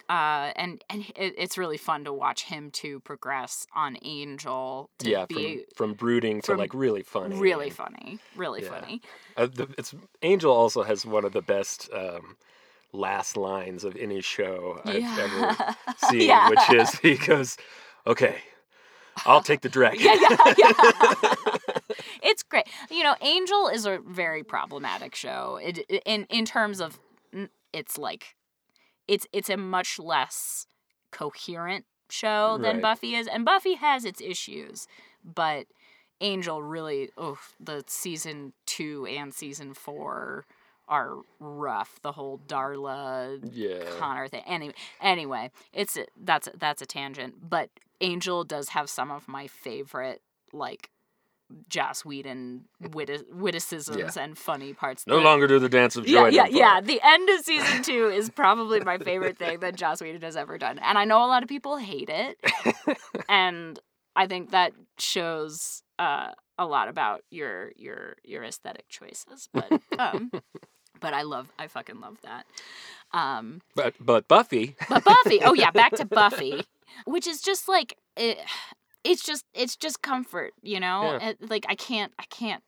[0.08, 5.08] uh, and and it, it's really fun to watch him to progress on Angel to
[5.08, 7.36] yeah, be from from brooding to from like really funny.
[7.36, 8.68] really and- funny, really Yeah.
[8.68, 9.02] funny.
[9.36, 12.36] Uh, the, it's Angel also has one of the best um,
[12.92, 15.56] last lines of any show I've ever
[16.10, 16.48] seen, Yeah.
[16.50, 17.56] which is he goes,
[18.06, 18.36] "Okay,
[19.26, 21.34] I'll take the dragon." yeah, yeah, yeah.
[22.22, 22.66] it's great.
[22.90, 25.58] You know, Angel is a very problematic show.
[25.62, 26.98] It in in terms of
[27.72, 28.34] it's like
[29.08, 30.66] it's it's a much less
[31.10, 32.82] coherent show than Right.
[32.82, 34.86] Buffy is, and Buffy has its issues,
[35.24, 35.66] but
[36.20, 40.44] Angel really, oh, the season two and season four
[40.88, 41.98] are rough.
[42.02, 43.84] The whole Darla yeah.
[43.98, 44.42] Connor thing.
[44.46, 50.22] Anyway, anyway, it's that's that's a tangent, but Angel does have some of my favorite
[50.52, 50.90] like
[51.68, 55.06] Joss Whedon wit- witticisms and funny parts.
[55.06, 56.28] No The- longer do the dance of joy.
[56.28, 56.50] yeah, more.
[56.50, 56.80] yeah.
[56.80, 60.56] The end of season two is probably my favorite thing that Joss Whedon has ever
[60.58, 62.38] done, and I know a lot of people hate it,
[63.28, 63.78] and
[64.16, 69.48] I think that shows uh, a lot about your your your aesthetic choices.
[69.52, 70.30] But um,
[71.02, 72.46] but I love, I fucking love that.
[73.12, 76.64] Um, But but Buffy, but Buffy, oh yeah, back to Buffy,
[77.04, 78.38] which is just like it,
[79.04, 81.18] it's just it's just comfort, you know.
[81.20, 81.28] Yeah.
[81.30, 82.62] It- like I can't I can't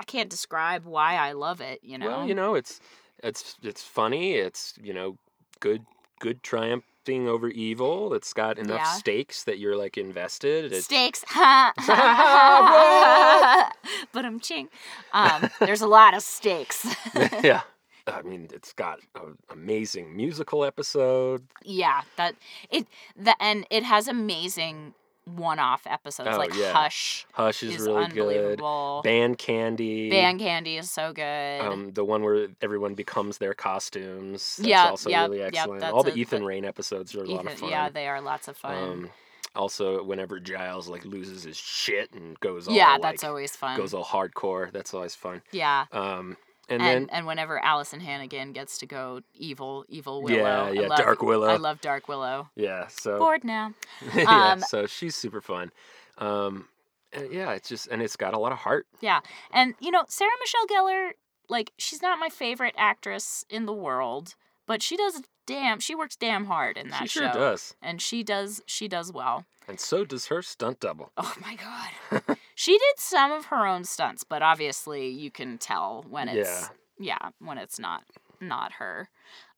[0.00, 2.06] I can't describe why I love it, you know.
[2.08, 2.80] well, you know, it's
[3.22, 4.34] it's it's funny.
[4.34, 5.16] It's you know,
[5.60, 5.82] good
[6.20, 8.14] good triumph something over evil.
[8.14, 8.92] It's got enough Yeah.
[8.94, 10.72] stakes that you're like invested.
[10.72, 10.88] It's.
[11.36, 11.74] What?
[14.12, 14.68] but I'm ching.
[15.12, 16.86] Um, there's a lot of steaks.
[17.42, 17.62] yeah.
[18.08, 21.42] I mean, it's got an amazing musical episode.
[21.64, 22.34] yeah, that
[22.70, 24.94] it the and it has amazing
[25.26, 26.72] one-off episodes Oh, like yeah.
[26.72, 28.18] Hush Hush is, is, really good.
[28.38, 29.00] unbelievable.
[29.04, 30.08] Band Candy.
[30.08, 31.60] Band Candy is so good.
[31.60, 34.56] Um, the one where everyone becomes their costumes.
[34.56, 35.80] That's Yeah, also yep, really excellent.
[35.80, 37.68] that's All the a- Ethan Rayne episodes are a lot of fun.
[37.70, 38.74] yeah, they are lots of fun.
[38.82, 39.10] Um,
[39.56, 43.76] also, whenever Giles like loses his shit and goes all yeah, that's like, always fun.
[43.76, 45.42] goes all hardcore, that's always fun.
[45.50, 45.86] yeah.
[45.92, 46.36] Um,
[46.68, 50.36] and, And, and whenever Alyson Hannigan gets to go evil, evil Willow.
[50.36, 51.46] Yeah, yeah, love, Dark Willow.
[51.48, 52.48] I love Dark Willow.
[52.56, 53.72] yeah, so Bored now.
[54.14, 55.70] yeah, Um, so she's super fun.
[56.18, 56.68] Um,
[57.12, 58.86] and yeah, it's just and it's got a lot of heart.
[59.00, 59.20] Yeah.
[59.52, 61.10] And, you know, Sarah Michelle Gellar,
[61.48, 64.34] like, she's not my favorite actress in the world,
[64.66, 67.04] but she does damn, she works damn hard in that show.
[67.06, 67.38] she sure show.
[67.38, 69.44] does, And she does, she does well.
[69.68, 71.12] and so does her stunt double.
[71.16, 72.36] Oh my God.
[72.56, 77.30] she did some of her own stunts, but obviously you can tell when it's, yeah,
[77.38, 78.02] when it's not,
[78.40, 79.08] not her.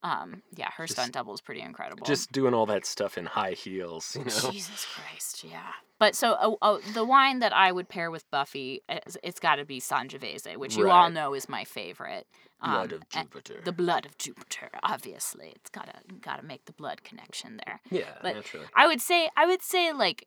[0.02, 2.04] Um, yeah, her Just- stunt double is pretty incredible.
[2.06, 4.50] Just doing all that stuff in high heels, you know.
[4.50, 5.72] Jesus Christ, yeah.
[5.98, 9.56] But so oh, oh, the wine that I would pair with Buffy, it's, it's got
[9.56, 12.26] to be Sangiovese, which you all know is my favorite.
[12.62, 13.60] Blood Um, of Jupiter.
[13.64, 15.52] The blood of Jupiter, obviously.
[15.54, 17.80] It's gotta gotta make the blood connection there.
[17.90, 18.66] yeah, but- naturally.
[18.76, 20.26] I would say I would say like,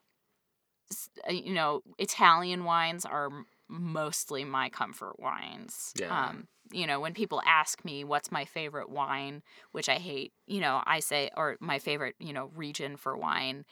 [1.29, 3.29] you know, Italian wines are
[3.67, 5.93] mostly my comfort wines.
[5.95, 6.29] Yeah.
[6.29, 10.61] Um, you know, when people ask me what's my favorite wine, which I hate, you
[10.61, 13.65] know, I say, or my favorite, you know, region for wine,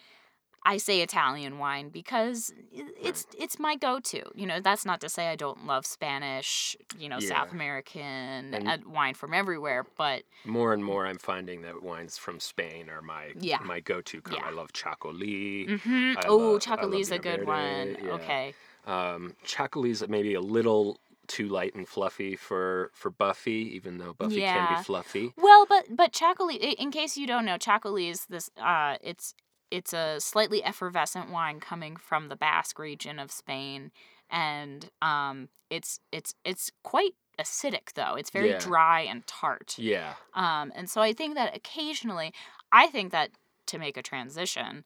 [0.64, 4.24] I say Italian wine because it's it's my go-to.
[4.36, 8.68] You know, that's not to say I don't love Spanish, you know, South American And-
[8.68, 13.02] uh, wine from everywhere, but More and more, I'm finding that wines from Spain are
[13.02, 13.60] my Yeah.
[13.64, 14.22] my go-to.
[14.32, 14.46] Yeah.
[14.46, 15.80] I love Chacoli.
[15.82, 17.98] hmm oh, love- I love Chocoli's a good one.
[18.04, 18.12] yeah.
[18.14, 18.54] Okay.
[18.86, 24.42] Um, Chacoli's maybe a little too light and fluffy for for Buffy, even though Buffy
[24.42, 25.34] can be fluffy.
[25.38, 28.50] Well, but but Chacoli, in case you don't know, Chacoli is this.
[28.58, 29.36] Uh, it's
[29.72, 33.92] it's a slightly effervescent wine coming from the Basque region of Spain,
[34.30, 38.16] and um, it's it's it's quite acidic though.
[38.16, 38.58] It's very Yeah.
[38.60, 39.76] dry and tart.
[39.78, 42.34] Yeah, Um, and so I think that occasionally,
[42.72, 43.32] I think that
[43.68, 44.84] to make a transition,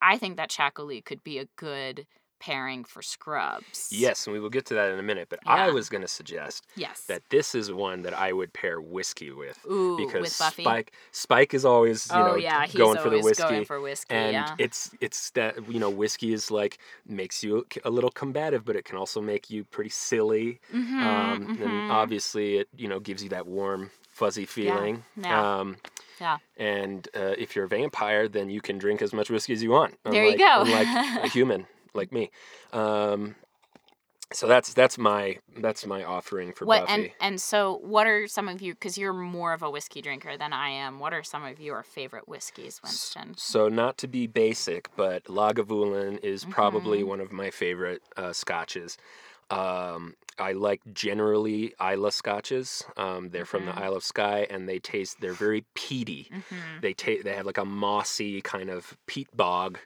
[0.00, 2.06] I think that Chacoli could be a good
[2.42, 3.88] pairing for Scrubs.
[3.92, 5.28] yes, and we will get to that in a minute.
[5.30, 7.02] But I was going to suggest Yes.
[7.06, 10.62] that this is one that I would pair whiskey with Ooh, because with Buffy.
[10.64, 13.42] Spike Spike is always you oh know yeah, he's going for the always whiskey.
[13.44, 14.14] going for whiskey.
[14.14, 14.54] and yeah.
[14.58, 18.84] it's it's that you know whiskey is like makes you a little combative but it
[18.84, 21.62] can also make you pretty silly Mhm, um, mhm.
[21.64, 25.60] and obviously it you know gives you that warm fuzzy feeling yeah.
[25.60, 25.76] um
[26.20, 26.38] Yeah.
[26.56, 29.70] and uh, if you're a vampire then you can drink as much whiskey as you
[29.70, 30.62] want There you go.
[30.62, 30.88] unlike
[31.24, 32.30] a human like me
[32.72, 33.34] um
[34.32, 36.92] so that's that's my that's my offering for what Buffy.
[36.92, 40.38] and and so what are some of you because you're more of a whiskey drinker
[40.38, 41.00] than I am.
[41.00, 43.34] What are some of your favorite whiskeys, Winston?
[43.36, 47.08] So not to be basic, but Lagavulin is probably Mm-hmm.
[47.08, 48.96] one of my favorite uh, scotches.
[49.50, 52.84] Um, I like generally Islay scotches.
[52.96, 53.74] Um, they're from Mhm.
[53.74, 55.20] the Isle of Skye, and they taste.
[55.20, 56.30] They're very peaty.
[56.32, 56.80] Mm-hmm.
[56.80, 57.24] They taste.
[57.24, 59.78] They have like a mossy kind of peat bog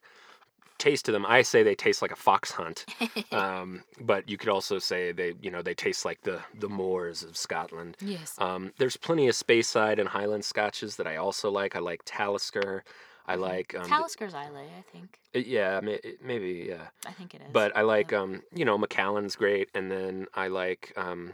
[0.79, 1.25] taste to them.
[1.27, 2.85] I say they taste like a fox hunt,
[3.33, 7.23] um, but you could also say they, you know, they taste like the the moors
[7.23, 7.97] of Scotland.
[8.01, 8.35] yes.
[8.39, 11.77] Um, there's plenty of Speyside and Highland scotches that I also like.
[11.77, 12.85] I like Talisker.
[13.29, 15.19] I like um, Talisker's Islay, I think.
[15.35, 15.81] uh, yeah,
[16.23, 16.89] maybe yeah.
[17.07, 17.49] I think it is.
[17.53, 21.33] But I like um, you know, Macallan's great, and then I like um,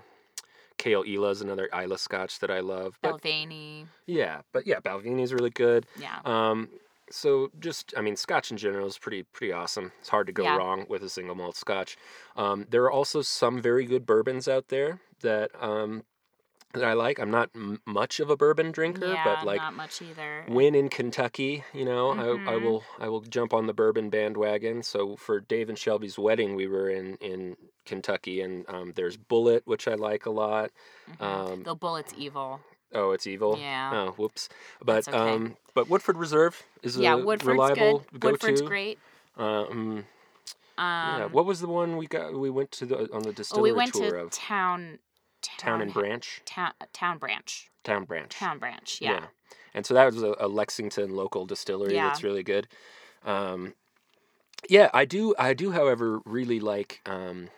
[0.78, 1.04] Kale
[1.42, 2.98] another Islay Scotch that I love.
[3.02, 3.86] But Balvenie.
[4.06, 5.86] yeah, but yeah, Balvenie's really good.
[5.98, 6.18] Yeah.
[6.24, 6.70] Um,
[7.10, 9.92] so just I mean, Scotch in general is pretty pretty awesome.
[10.00, 10.56] It's hard to go Yeah.
[10.56, 11.96] wrong with a single malt Scotch.
[12.36, 16.04] Um, there are also some very good bourbons out there that um,
[16.74, 17.18] that I like.
[17.18, 20.44] I'm not m- much of a bourbon drinker, yeah, but like not much either.
[20.48, 22.62] when in Kentucky, you know, I, I Mhm.
[22.62, 24.82] will I will jump on the bourbon bandwagon.
[24.82, 29.62] So for Dave and Shelby's wedding, we were in in Kentucky, and um, there's Bulleit,
[29.66, 30.70] which I like a lot.
[31.10, 31.22] Mhm.
[31.22, 32.60] Um, the Bulleit's evil.
[32.94, 33.58] Oh, it's evil.
[33.58, 33.90] Yeah.
[33.92, 34.48] Oh, whoops.
[34.84, 35.16] But okay.
[35.16, 38.20] um, but Woodford Reserve is yeah, a Woodford's reliable good.
[38.20, 38.32] go-to.
[38.32, 38.98] Woodford's great.
[39.36, 40.04] Um,
[40.78, 41.24] yeah.
[41.24, 42.34] Um, What was the one we got?
[42.34, 44.98] We went to the on the oh, distillery we went tour to of town.
[45.58, 46.40] Town and Branch.
[46.44, 47.68] Town, town branch.
[47.82, 48.30] Town Branch.
[48.30, 48.98] Town branch.
[49.00, 49.24] Yeah.
[49.74, 52.08] And so that was a, a Lexington local distillery Yeah.
[52.08, 52.68] that's really good.
[53.24, 53.74] Um,
[54.68, 55.34] yeah, I do.
[55.38, 57.48] I do, however, really like um,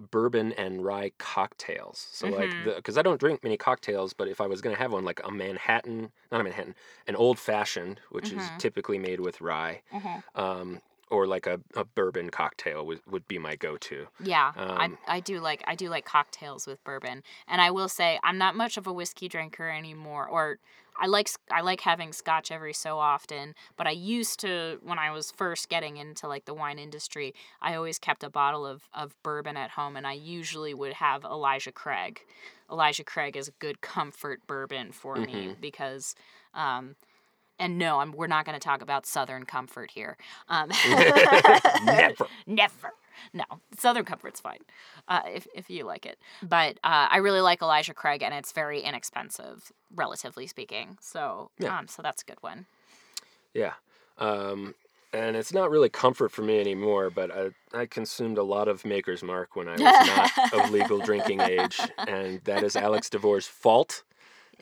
[0.00, 2.08] bourbon and rye cocktails.
[2.12, 2.58] So like Mhm.
[2.58, 5.20] the because I don't drink many cocktails, but if I was gonna have one, like
[5.24, 6.74] a Manhattan, not a Manhattan,
[7.06, 8.58] an old fashioned, which is Mhm.
[8.58, 9.82] typically made with rye,
[10.34, 10.80] um,
[11.12, 14.06] or like a, a bourbon cocktail would, would be my go-to.
[14.24, 17.88] Yeah, Um, I I do like I do like cocktails with bourbon, and I will
[17.88, 20.26] say I'm not much of a whiskey drinker anymore.
[20.26, 20.58] Or
[20.98, 25.10] I like I like having scotch every so often, but I used to when I
[25.10, 27.34] was first getting into like the wine industry.
[27.60, 31.24] I always kept a bottle of of bourbon at home, and I usually would have
[31.24, 32.24] Elijah Craig.
[32.70, 36.14] Elijah Craig is a good comfort bourbon for me because.
[36.54, 36.96] Um,
[37.62, 40.16] and no, I'm, we're not going to talk about Southern Comfort here.
[40.48, 40.70] Um,
[41.84, 42.26] Never.
[42.46, 42.92] Never.
[43.32, 43.44] No,
[43.78, 44.58] Southern Comfort's fine
[45.06, 46.18] uh, if, if you like it.
[46.42, 50.98] But uh, I really like Elijah Craig, and it's very inexpensive, relatively speaking.
[51.00, 51.78] So, Yeah.
[51.78, 52.66] um, so that's a good one.
[53.54, 53.74] Yeah.
[54.18, 54.74] Um,
[55.12, 58.84] and it's not really comfort for me anymore, but I, I consumed a lot of
[58.84, 63.46] Maker's Mark when I was not of legal drinking age, and that is Alex DeVore's
[63.46, 64.02] fault.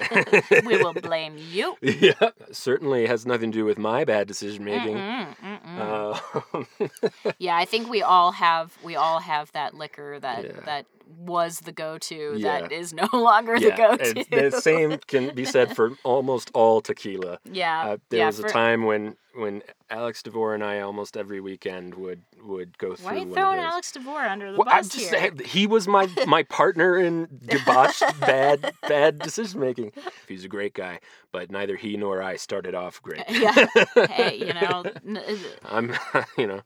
[0.65, 1.77] we will blame you.
[1.83, 4.97] yeah, certainly has nothing to do with my bad decision making.
[4.97, 5.79] Mm-mm, mm-mm.
[5.79, 10.61] Uh, yeah, I think we all have we all have that liquor that Yeah.
[10.65, 10.87] that
[11.17, 12.61] was the go-to Yeah.
[12.63, 14.25] that is no longer the go-to.
[14.33, 17.39] and the same can be said for almost all tequila.
[17.45, 21.41] yeah, Uh, there yeah, was a time when when Alex DeVore and I almost every
[21.41, 23.61] weekend would would go through Why are you throwing.
[23.61, 25.33] Alex DeVore under the Well, bus just here?
[25.45, 29.93] he was my my partner in debauched bad bad decision making.
[30.27, 30.99] He's a great guy,
[31.31, 33.23] but neither he nor I started off great.
[33.29, 33.67] yeah.
[34.09, 35.23] Hey, you know, n-
[35.65, 35.95] I'm,
[36.37, 36.63] you know,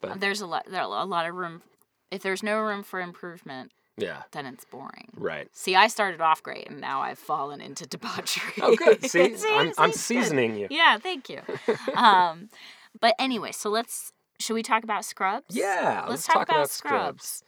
[0.00, 1.62] But- there's a lot there a lot of room.
[2.10, 5.08] If there's no room for improvement, yeah, then it's boring.
[5.16, 5.48] right.
[5.52, 8.54] See, I started off great, and now I've fallen into debauchery.
[8.62, 9.04] Oh, good.
[9.10, 9.94] See, I'm, I'm good.
[9.98, 10.66] seasoning you.
[10.70, 11.40] Yeah, thank you.
[11.94, 12.48] um,
[13.00, 14.12] but anyway, so let's.
[14.38, 15.54] Should we talk about Scrubs?
[15.54, 17.24] Yeah, let's, let's talk, talk about, about Scrubs.
[17.26, 17.44] Scrubs.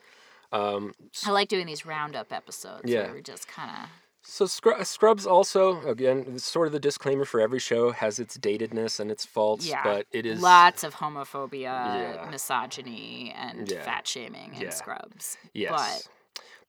[0.52, 0.92] Um,
[1.26, 2.82] I like doing these roundup episodes.
[2.84, 3.04] Yeah.
[3.04, 3.88] where we just kind of.
[4.24, 9.10] So Scrubs also, again, sort of the disclaimer for every show has its datedness and
[9.10, 12.28] its faults, Yeah, but it is lots of homophobia, Yeah.
[12.30, 13.82] misogyny, and Yeah.
[13.82, 14.70] fat shaming in Yeah.
[14.70, 15.38] Scrubs.
[15.54, 15.70] yes.
[15.72, 16.08] But,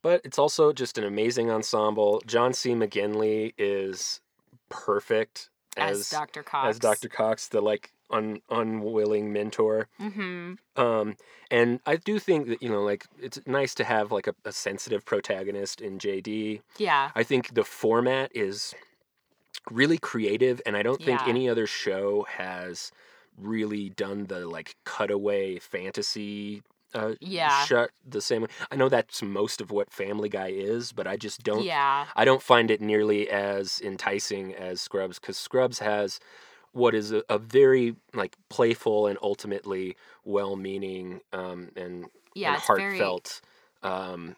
[0.03, 2.21] it's also just an amazing ensemble.
[2.25, 2.71] John C.
[2.71, 4.21] McGinley is
[4.69, 6.43] perfect As, as Dr.
[6.43, 6.69] Cox.
[6.69, 7.09] as Dr.
[7.09, 9.87] Cox, the like un, unwilling mentor.
[9.99, 10.53] Mm-hmm.
[10.81, 11.15] Um,
[11.51, 14.51] and I do think that you know, like it's nice to have like a, a
[14.51, 16.61] sensitive protagonist in JD.
[16.77, 17.11] Yeah.
[17.15, 18.73] I think the format is
[19.71, 22.91] really creative, and I don't think any other show has
[23.37, 26.63] really done the like cutaway fantasy.
[26.93, 27.65] Uh, Yeah.
[27.65, 28.47] shut the same way.
[28.71, 31.63] I know that's most of what Family Guy is, but I just don't.
[31.65, 32.05] Yeah.
[32.15, 36.19] I don't find it nearly as enticing as Scrubs because Scrubs has
[36.71, 42.49] what is a, a very like playful and ultimately well-meaning um, and, Yeah.
[42.49, 42.97] and it's very.
[42.97, 43.41] heartfelt
[43.83, 44.35] um,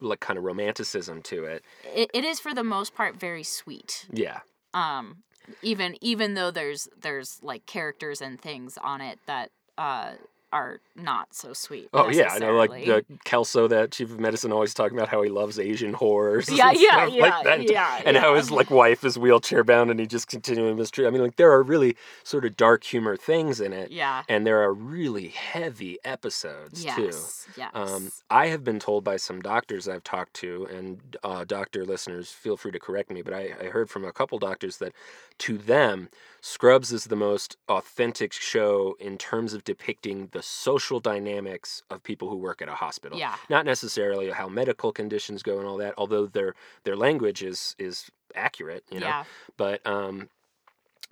[0.00, 1.62] like kind of romanticism to it.
[1.84, 4.06] It, it is for the most part very sweet.
[4.12, 4.40] Yeah,
[4.74, 5.22] um
[5.62, 10.12] even even though there's there's like characters and things on it that uh
[10.52, 12.52] are not so sweet Oh yeah, I know.
[12.52, 16.48] Like the Kelso, that chief of medicine, always talking about how he loves Asian horrors.
[16.50, 17.70] Yeah, and yeah, stuff yeah, like that.
[17.70, 21.06] yeah, And how his like wife is wheelchair bound, and he just continually mistreat.
[21.06, 24.46] I mean, like there are really sort of dark humor things in it, yeah and
[24.46, 27.02] there are really heavy episodes too.
[27.04, 31.44] yes yes Um, I have been told by some doctors I've talked to, and uh,
[31.44, 34.78] doctor listeners, feel free to correct me, but I, I heard from a couple doctors
[34.78, 34.92] that
[35.38, 36.08] to them,
[36.40, 42.28] Scrubs is the most authentic show in terms of depicting the social dynamics of people
[42.30, 43.18] who work at a hospital.
[43.18, 47.74] yeah Not necessarily how medical conditions go and all that, although their their language is
[47.78, 49.08] is accurate, you know.
[49.08, 49.24] yeah
[49.56, 50.28] But um,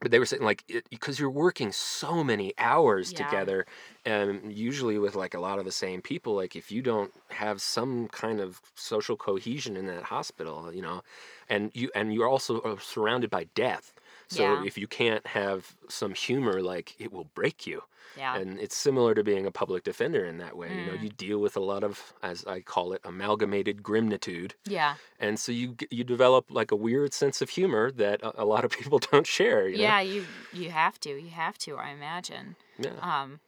[0.01, 3.17] but they were saying like because you're working so many hours Yeah.
[3.17, 3.67] together,
[4.05, 6.35] and usually with like a lot of the same people.
[6.35, 11.03] Like if you don't have some kind of social cohesion in that hospital, you know,
[11.49, 13.95] and you and you're also uh, surrounded by death.
[14.29, 14.63] So Yeah.
[14.63, 17.83] if you can't have some humor, like it will break you.
[18.17, 20.77] yeah And it's similar to being a public defender in that way.
[20.77, 21.03] You know, Mm.
[21.05, 25.53] you deal with a lot of, as I call it, amalgamated grimnitude yeah and so
[25.53, 28.99] you you develop like a weird sense of humor that a, a lot of people
[28.99, 29.69] don't share.
[29.69, 29.85] You know?
[29.85, 33.41] yeah you you have to you have to i imagine yeah, um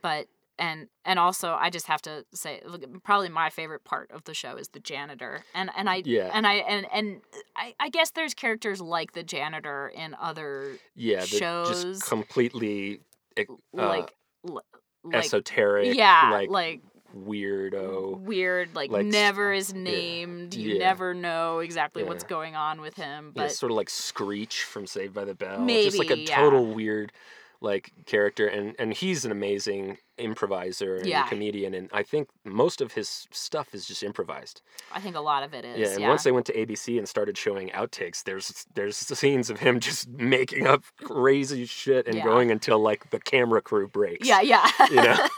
[0.00, 0.26] but
[0.62, 4.32] and and also i just have to say look, probably my favorite part of the
[4.34, 6.30] show is the janitor and and i Yeah.
[6.32, 7.20] and i and and
[7.56, 11.24] I, I guess there's characters like the janitor in other yeah.
[11.24, 13.00] shows, just completely
[13.38, 13.44] e-
[13.76, 14.14] uh, like
[14.44, 14.64] like
[15.12, 16.80] esoteric, yeah like, like
[17.14, 18.18] weirdo.
[18.20, 20.78] weird like, like, never is named you Yeah.
[20.78, 24.86] never know exactly what's going on with him Yeah, but sort of like Screech from
[24.86, 25.60] Saved by the Bell.
[25.60, 26.36] maybe, just like a yeah.
[26.36, 27.12] total weird,
[27.60, 31.26] like character and and he's an amazing improviser and Yeah.
[31.28, 34.62] comedian and I think most of his stuff is just improvised.
[34.92, 35.78] I think a lot of it is.
[35.78, 35.94] Yeah, Yeah.
[35.96, 39.80] and once they went to ABC and started showing outtakes, there's there's scenes of him
[39.80, 42.24] just making up crazy shit and Yeah.
[42.24, 44.26] going until like the camera crew breaks.
[44.26, 44.70] yeah, yeah.
[44.90, 45.28] You know,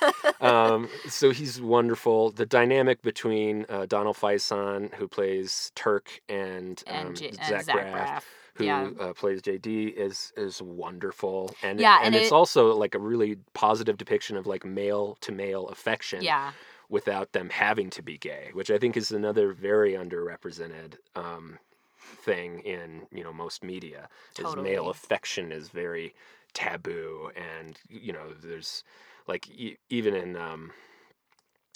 [0.41, 2.30] um, so he's wonderful.
[2.30, 7.76] The dynamic between uh, Donald Faison, who plays Turk, and, and, um, and Zach, Zach
[7.76, 8.22] Braff, Braff.
[8.55, 8.88] Who yeah.
[9.00, 11.55] uh, plays JD, is is wonderful.
[11.62, 15.16] And Yeah, and, and it's it- also like a really positive depiction of like male
[15.22, 16.52] to male affection Yeah.
[16.88, 21.59] without them having to be gay, which I think is another very underrepresented um,
[21.98, 24.09] thing in you know most media.
[24.38, 26.14] Is male affection is very
[26.52, 28.84] taboo, and you know there's
[29.26, 30.70] like e- even in um,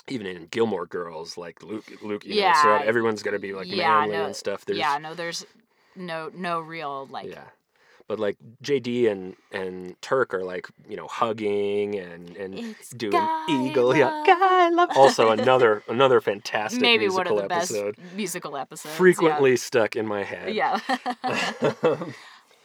[0.07, 3.67] even in Gilmore Girls, like Luke, Luke, you know, so Yeah, everyone's gonna be like
[3.69, 4.65] yeah, manly no- and stuff.
[4.65, 5.45] There's yeah, no, there's
[5.99, 7.45] no no real like yeah.
[8.07, 13.13] But like JD and and Turk are like you know hugging and and It's doing
[13.13, 14.27] guy eagle yeah love.
[14.27, 18.93] guy love also another another fantastic maybe musical one of the episode best musical episodes.
[18.95, 18.97] yeah.
[18.97, 20.81] frequently stuck in my head Yeah.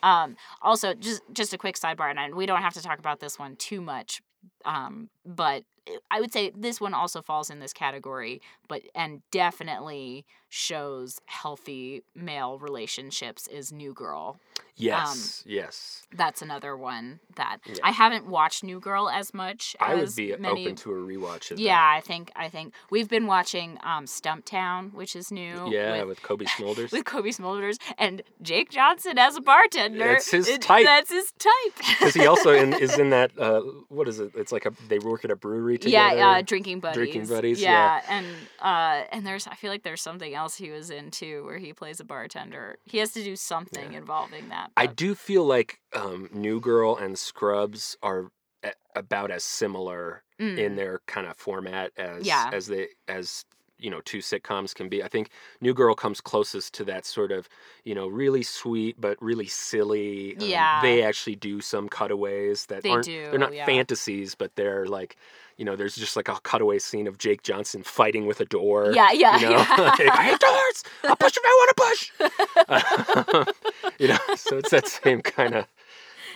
[0.03, 3.39] um, also, just just a quick sidebar, and we don't have to talk about this
[3.39, 4.21] one too much,
[4.65, 5.63] um, but
[6.09, 12.03] I would say this one also falls in this category, but and definitely shows healthy
[12.15, 13.47] male relationships.
[13.47, 14.39] Is New Girl?
[14.75, 17.75] yes yes That's another one that Yeah.
[17.83, 19.75] I haven't watched New Girl as much.
[19.79, 22.73] I would as be many open to a rewatch of yeah, I think I think
[22.89, 25.69] we've been watching um, Stumptown, which is new.
[25.71, 29.99] yeah with, with, Kobe Smulders with Cobie Smulders and Jake Johnson as a bartender.
[29.99, 30.85] That's his It- type.
[30.85, 31.75] That's his type.
[31.77, 34.99] because he also in, is in that uh, what is it it's like a they
[34.99, 36.95] work at a brewery together yeah, uh, drinking buddies.
[36.95, 38.25] Drinking Buddies, Yeah, and
[38.61, 41.73] uh, and there's I feel like there's something else he was in too, where he
[41.73, 42.77] plays a bartender.
[42.85, 43.97] He has to do something Yeah.
[43.97, 44.71] involving that.
[44.77, 48.31] I do feel like um, New Girl and Scrubs are
[48.63, 50.57] a- about as similar Mm.
[50.57, 52.49] in their kind of format as Yeah.
[52.51, 53.45] as they as
[53.79, 55.03] you know two sitcoms can be.
[55.03, 55.29] I think
[55.61, 57.49] New Girl comes closest to that sort of
[57.83, 60.35] you know really sweet but really silly.
[60.37, 60.81] um, Yeah.
[60.81, 63.65] they actually do some cutaways that They aren't do, they're not yeah.
[63.65, 65.17] fantasies, but they're like
[65.57, 68.91] you know there's just like a cutaway scene of Jake Johnson fighting with a door.
[68.93, 69.75] Yeah, yeah, You know, yeah.
[69.79, 70.83] like, I hate doors.
[71.03, 73.53] I'll push if I want to push.
[73.99, 75.65] you know, so it's that same kind of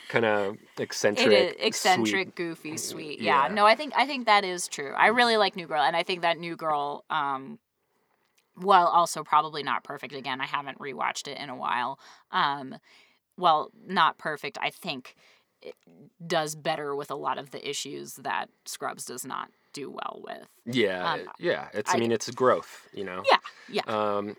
[0.09, 3.19] kind of eccentric, It is eccentric, sweet- goofy, sweet.
[3.21, 3.47] Yeah.
[3.47, 3.53] yeah.
[3.53, 4.93] No, I think I think that is true.
[4.93, 7.59] I really like New Girl, and I think that New Girl, um,
[8.55, 10.13] while also probably not perfect.
[10.13, 11.99] Again, I haven't rewatched it in a while.
[12.31, 12.77] Um,
[13.37, 14.57] well, not perfect.
[14.61, 15.15] I think
[15.61, 15.75] it
[16.25, 20.47] does better with a lot of the issues that Scrubs does not do well with.
[20.65, 21.67] Yeah, Um, yeah.
[21.73, 21.91] It's.
[21.91, 22.87] I, I- mean, it's growth.
[22.93, 23.23] You know.
[23.29, 23.37] Yeah,
[23.69, 23.81] yeah.
[24.17, 24.35] Um,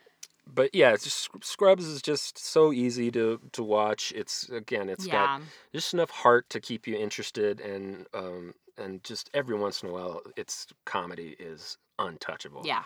[0.53, 4.13] but yeah, it's just Scrubs is just so easy to to watch.
[4.17, 5.43] It's again, it's got
[5.73, 9.93] just enough heart to keep you interested, and um, and just every once in a
[9.93, 12.63] while, its comedy is untouchable.
[12.65, 12.85] yeah,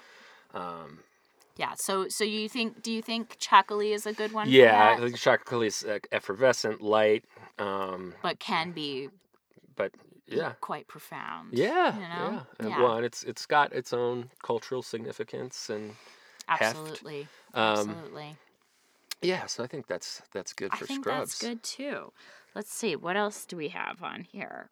[0.54, 1.00] Um,
[1.56, 1.74] yeah.
[1.76, 2.82] So, so you think?
[2.82, 4.48] Do you think Chocolate is a good one?
[4.48, 7.24] yeah, I think chocolate is effervescent, light.
[7.58, 9.10] Um, but can be
[9.76, 9.92] but
[10.26, 10.52] yeah.
[10.60, 11.50] quite profound.
[11.52, 12.06] Yeah, you know?
[12.08, 12.42] yeah.
[12.58, 12.82] And, Yeah.
[12.82, 15.94] Well, and it's it's got its own cultural significance, and.
[16.48, 18.36] Absolutely, um, absolutely.
[19.20, 19.46] yeah.
[19.46, 21.38] So I think that's that's good I for think Scrubs.
[21.38, 22.12] that's good too.
[22.54, 24.70] Let's see, what else do we have on here?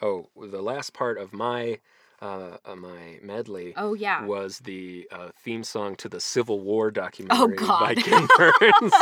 [0.00, 1.78] Oh, the last part of my
[2.20, 4.24] uh, uh, my medley Oh yeah.
[4.24, 7.96] was the uh, theme song to the Civil War documentary by Oh, God.
[7.96, 8.94] Ken Burns,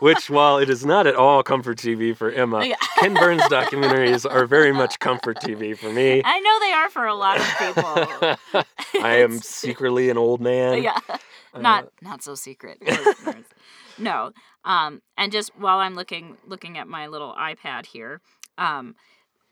[0.00, 2.76] which, while it is not at all comfort TV for Emma, Yeah.
[3.00, 6.22] Ken Burns documentaries are very much comfort TV for me.
[6.24, 8.62] I know they are for a lot of people.
[9.04, 10.84] I am secretly an old man.
[10.84, 10.98] yeah.
[11.58, 12.82] Uh, Not not so secret.
[13.98, 14.32] no.
[14.64, 18.20] Um and just while I'm looking looking at my little iPad here,
[18.56, 18.94] um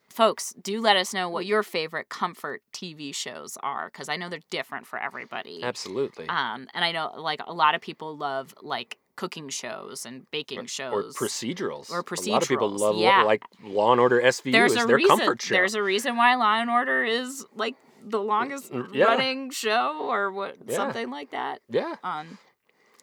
[0.08, 4.28] folks, do let us know what your favorite comfort TV shows are cuz I know
[4.28, 5.62] they're different for everybody.
[5.62, 6.28] absolutely.
[6.28, 10.60] Um and I know like a lot of people love like cooking shows and baking
[10.60, 11.16] or shows.
[11.16, 11.90] Or procedurals.
[11.90, 12.26] Or procedurals.
[12.26, 13.22] A lot of people love yeah.
[13.22, 15.16] like Law and Order SVU there's is a their reason.
[15.16, 15.54] comfort show.
[15.54, 17.74] There's a reason why Law and Order is like
[18.06, 19.04] the longest Mm, yeah.
[19.06, 20.76] running show or what Yeah.
[20.76, 21.60] something like that.
[21.68, 21.96] yeah.
[22.04, 22.38] Um,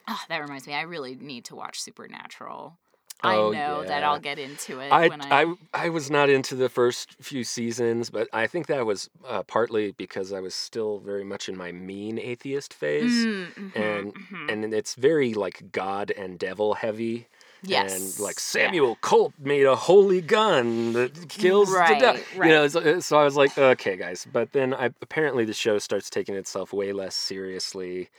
[0.07, 2.77] ah, that reminds me, I really need to watch Supernatural.
[3.25, 4.03] Oh, I know that.
[4.03, 5.43] I'll get into it I, when I.
[5.43, 9.43] I I was not into the first few seasons, but I think that was uh,
[9.43, 14.13] partly because I was still very much in my mean atheist phase, Mm, mhm, and
[14.13, 14.51] mhm.
[14.51, 17.27] and it's very like God and devil heavy.
[17.63, 18.41] Yes, And like yeah.
[18.41, 22.21] Samuel Colt made a holy gun that kills the Right, devil.
[22.37, 22.47] right.
[22.49, 24.27] You know, so, so I was like, okay, guys.
[24.31, 28.09] But then I apparently the show starts taking itself way less seriously,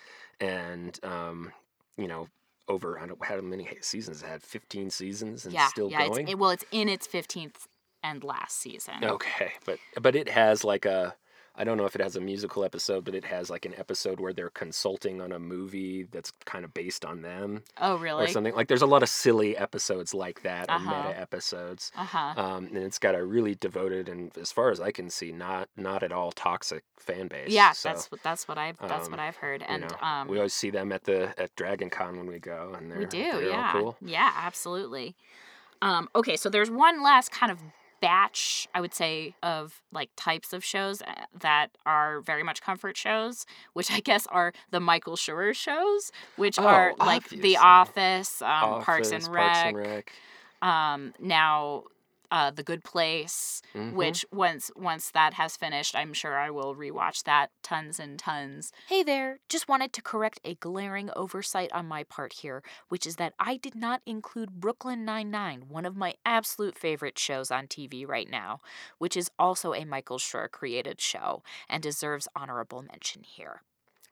[0.41, 1.53] and um,
[1.97, 2.29] you know,
[2.69, 6.23] over I don't how many seasons it had, fifteen seasons and yeah, still yeah, going.
[6.23, 7.67] It's, it, well, it's in its fifteenth
[8.03, 9.03] and last season.
[9.03, 11.15] Okay, but but it has like a
[11.57, 14.19] I don't know if it has a musical episode, but it has like an episode
[14.19, 18.25] where they're consulting on a movie that's kind of based on them Oh, really?
[18.25, 18.55] or something.
[18.55, 20.91] Like there's a lot of silly episodes like that, or Uh-huh.
[21.09, 21.93] meta episodes.
[21.97, 22.35] Uh huh.
[22.37, 25.69] Um, and it's got a really devoted and, as far as I can see, not
[25.77, 27.53] not at all toxic fan base.
[27.53, 29.97] Yeah, So, that's what that's what I've that's what um, I've heard, you and know,
[30.01, 32.99] um, we always see them at the at Dragon Con when we go, and they're
[32.99, 33.97] we do, they're yeah, cool.
[34.01, 35.15] yeah, absolutely.
[35.83, 37.59] Um, okay, so there's one last kind of
[38.07, 42.97] batch, I would say, of like types of shows uh, that are very much comfort
[42.97, 47.57] shows, which I guess are the Michael Schur shows, which Oh, are like The.
[47.57, 50.13] Office, um, Parks and Office, Rec, Parks and Rec.
[50.61, 51.85] um, now
[52.31, 53.93] uh, The Good Place, Mhm.
[53.93, 58.73] which once once that has finished, I'm sure I will rewatch that tons and tons.
[58.89, 63.17] Hey there, just wanted to correct a glaring oversight on my part here, which is
[63.17, 68.05] that I did not include Brooklyn Nine-Nine, one of my absolute favorite shows on TV
[68.07, 68.61] right now,
[68.99, 73.63] which is also a Michael Schur created show and deserves honorable mention here.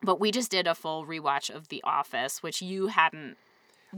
[0.01, 3.37] But we just did a full rewatch of The Office, which you hadn't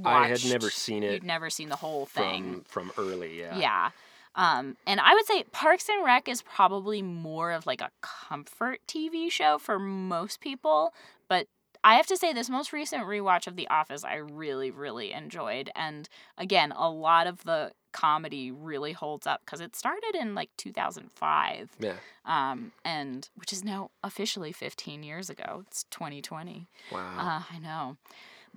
[0.03, 2.63] I had never seen it You'd never seen the whole thing.
[2.67, 3.39] from from early.
[3.39, 3.57] Yeah.
[3.57, 3.89] Yeah.
[4.35, 8.81] Um, and I would say Parks and Rec is probably more of like a comfort
[8.87, 10.93] TV show for most people.
[11.29, 11.47] But
[11.85, 15.69] I have to say, this most recent rewatch of The Office, I really, really enjoyed.
[15.75, 20.49] And again, a lot of the comedy really holds up because it started in like
[20.57, 21.93] 2005, Yeah.
[22.25, 25.63] um, and which is now officially 15 years ago.
[25.67, 26.67] It's 2020.
[26.91, 26.99] Wow.
[27.17, 27.97] Uh, I know,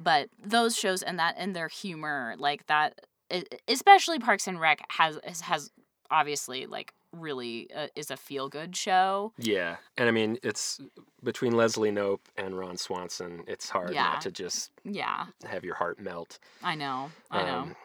[0.00, 3.00] but those shows and that and their humor, like that,
[3.66, 5.70] especially Parks and Rec has has,
[6.10, 9.32] obviously like really uh, is a feel good show.
[9.38, 10.80] Yeah, and I mean it's
[11.24, 13.42] between Leslie Knope and Ron Swanson.
[13.46, 14.04] It's hard Yeah.
[14.04, 16.38] not to just Yeah, have your heart melt.
[16.62, 17.76] I know, I know, Um,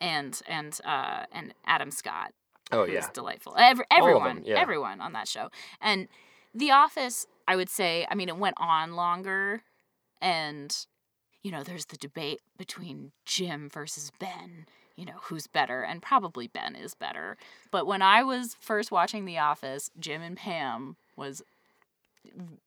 [0.00, 2.32] and and uh and Adam Scott,
[2.70, 3.54] oh yeah, delightful.
[3.58, 4.60] Every, of them, everyone, yeah.
[4.60, 5.50] everyone on that show,
[5.80, 6.08] and
[6.54, 7.26] The Office.
[7.48, 9.62] I would say, I mean, it went on longer,
[10.20, 10.76] and
[11.46, 14.66] you know, there's the debate between Jim versus Ben.
[14.96, 15.82] You know, who's better?
[15.82, 17.36] And probably Ben is better.
[17.70, 21.42] But when I was first watching The Office, Jim and Pam was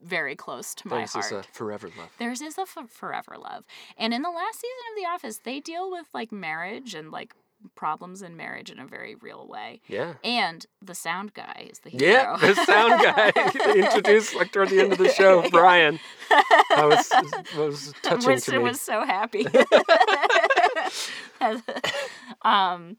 [0.02, 1.26] very close to my Theirs heart.
[1.26, 2.10] is a forever love.
[2.20, 3.66] Theirs is a f- forever love.
[3.98, 7.36] And in the last season of The Office, they deal with like marriage and like
[7.76, 9.82] problems in marriage in a very real way.
[9.88, 10.14] Yeah.
[10.24, 12.06] And the sound guy is the hero.
[12.06, 13.32] Yeah, the sound guy
[13.76, 16.00] introduced like toward the end of the show, Brian.
[16.32, 17.10] I was
[17.58, 18.58] was touching was, to me.
[18.60, 19.46] was so happy.
[22.44, 22.98] um,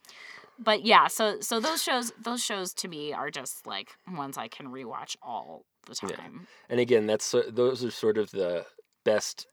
[0.59, 4.49] but yeah, so so those shows those shows to me are just like ones I
[4.49, 6.17] can rewatch all the Yeah.
[6.17, 6.47] time.
[6.69, 8.67] And again, that's so- those are sort of the
[9.05, 9.47] best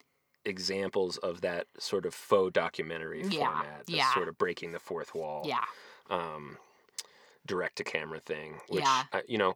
[0.48, 3.86] examples of that sort of faux documentary Yeah, format.
[3.86, 4.14] the yeah.
[4.14, 5.43] Sort of breaking the fourth wall.
[5.45, 5.64] Yeah,
[6.10, 6.58] Um,
[7.45, 9.04] direct to camera thing, which Yeah.
[9.14, 9.56] uh, you know,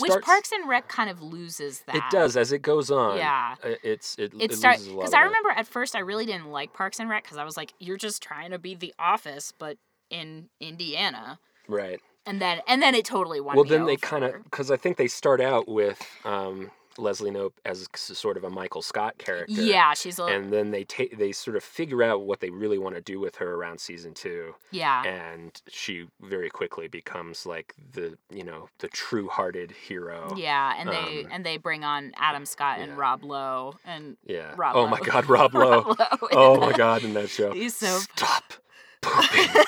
[0.00, 1.94] which Parks and Rec kind of loses that.
[1.94, 3.18] It does as it goes on.
[3.18, 3.54] Yeah.
[3.62, 4.32] uh, It's it.
[4.34, 6.72] It it starts loses a lot because I remember at first I really didn't like
[6.72, 9.78] Parks and Rec because I was like, you're just trying to be The Office, but
[10.10, 11.38] in Indiana.
[11.68, 12.00] Right.
[12.26, 14.96] And then and then it totally won Well, then they kind of because I think
[14.96, 16.70] they start out with um,
[17.00, 19.52] Leslie Knope as sort of a Michael Scott character.
[19.62, 22.78] yeah, she's a And then they take they sort of figure out what they really
[22.78, 27.74] want to do with her around season two, yeah and she very quickly becomes like
[27.92, 30.34] the you know the true-hearted hero.
[30.36, 32.98] yeah, and they um, and they bring on Adam Scott and yeah.
[32.98, 34.52] Rob Lowe and Yeah.
[34.56, 35.82] Rob oh my God, Rob Lowe.
[35.82, 36.28] Rob Lowe.
[36.32, 37.52] oh my God, in that show.
[37.52, 38.52] He's so Stop
[39.00, 39.64] pooping.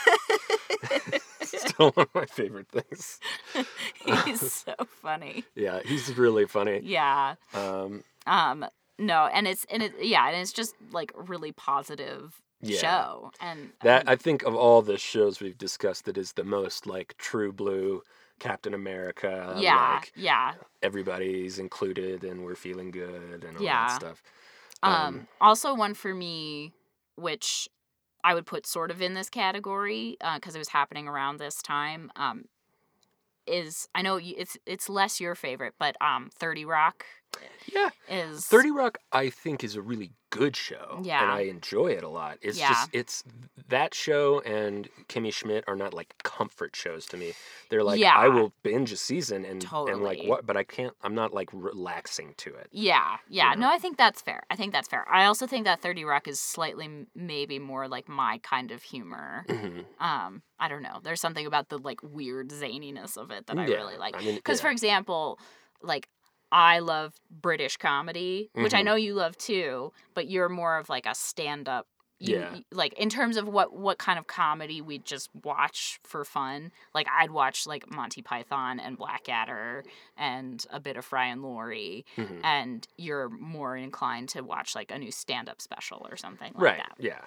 [1.69, 3.21] Still one of my favorite things.
[4.25, 5.45] he's so funny.
[5.55, 6.81] Yeah, he's really funny.
[6.83, 7.35] Yeah.
[7.55, 8.67] Um, Um
[8.99, 12.79] no, and it's and it yeah, and it's just like really positive Yeah.
[12.79, 13.31] show.
[13.41, 16.87] And That and- I think of all the shows we've discussed, that is the most
[16.87, 18.03] like true blue
[18.39, 19.55] Captain America.
[19.59, 20.55] yeah, like yeah.
[20.83, 23.87] everybody's included and we're feeling good and all Yeah.
[23.89, 24.23] that stuff.
[24.85, 26.73] Um, also one for me,
[27.17, 27.69] which
[28.25, 32.11] I would put sort of in this category because it was happening around this time.
[32.17, 32.45] Um,
[33.47, 37.05] is I know it's it's less your favorite, but um, Thirty Rock
[37.67, 41.01] yeah, is Thirty Rock I think is a really good show.
[41.03, 41.23] Yeah.
[41.23, 42.39] and I enjoy it a lot.
[42.41, 42.69] It's Yeah.
[42.71, 43.25] just it's
[43.69, 47.35] that show and Kimmy Schmidt are not like comfort shows to me.
[47.69, 48.15] They're like Yeah.
[48.17, 50.95] I will binge a season and and like what, but I can't.
[51.03, 52.69] I'm not like relaxing to it.
[52.73, 53.53] Yeah, yeah.
[53.55, 53.61] know?
[53.69, 54.43] No, I think that's fair.
[54.51, 55.07] I think that's fair.
[55.11, 59.45] I also think that Thirty Rock is slightly maybe more like my kind of humor.
[59.49, 59.85] Mhm.
[60.01, 61.01] Um, I don't know.
[61.03, 64.17] There's something about the like weird zaniness of it that I Yeah, really like.
[64.17, 64.63] I mean, Because, yeah.
[64.63, 65.39] for example,
[65.83, 66.09] like
[66.53, 68.85] I love British comedy, which I Mhm.
[68.85, 71.89] know you love too, but you're more of like a stand up,
[72.19, 72.59] Yeah.
[72.71, 76.71] like in terms of what what kind of comedy we'd just watch for fun.
[76.95, 79.83] Like I'd watch like Monty Python and Blackadder
[80.17, 82.41] and a bit of Fry and Laurie, Mhm.
[82.45, 86.63] and you're more inclined to watch like a new stand up special or something like
[86.63, 86.77] right.
[86.79, 86.97] that.
[86.99, 87.25] Yeah.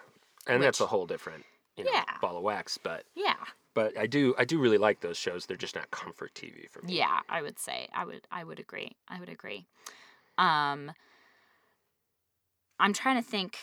[0.47, 1.45] And that's a whole different
[1.77, 2.05] you know, Yeah.
[2.21, 2.77] ball of wax.
[2.77, 3.35] But Yeah.
[3.75, 5.45] But I do I do really like those shows.
[5.45, 6.97] They're just not comfort TV for me.
[6.97, 8.95] Yeah, I would say I would I would agree.
[9.07, 9.67] I would agree.
[10.39, 10.91] Um
[12.79, 13.57] I'm trying to think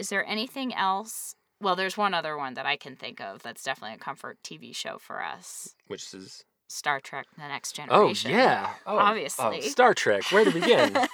[0.00, 1.34] is there anything else?
[1.60, 4.74] Well, there's one other one that I can think of that's definitely a comfort TV
[4.74, 5.74] show for us.
[5.88, 8.00] Which is Star Trek The Next Generation.
[8.00, 8.30] oh Generation.
[8.30, 9.62] yeah oh, oh, Obviously.
[9.62, 10.24] Star Trek.
[10.32, 10.96] Where to begin?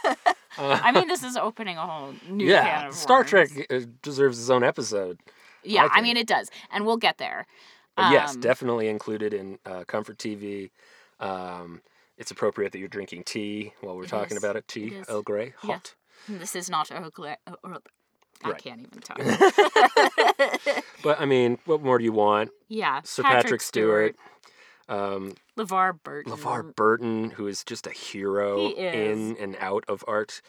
[0.56, 3.30] Uh, I mean, this is opening a whole new can yeah, Star worms.
[3.30, 3.50] Trek
[4.02, 5.18] deserves its own episode.
[5.64, 7.46] Yeah, I I, mean it does, and we'll get there.
[7.96, 10.70] Yes, Um, definitely included in uh, Comfort TV.
[11.20, 11.80] Um,
[12.18, 14.42] it's appropriate that you're drinking tea while we're talking is.
[14.42, 14.66] about it.
[14.66, 15.06] Tea, It.
[15.08, 15.74] Earl Grey, Yeah.
[15.74, 15.94] hot.
[16.28, 17.36] This is not Earl Grey.
[17.64, 17.82] Earl-
[18.42, 18.62] I Right.
[18.62, 19.18] can't even talk.
[21.02, 22.50] But I mean, what more do you want?
[22.68, 24.16] yeah, Sir Patrick, Stewart,
[24.88, 26.32] um, LeVar Burton.
[26.32, 30.40] LeVar Burton, who is just a hero in and out of art.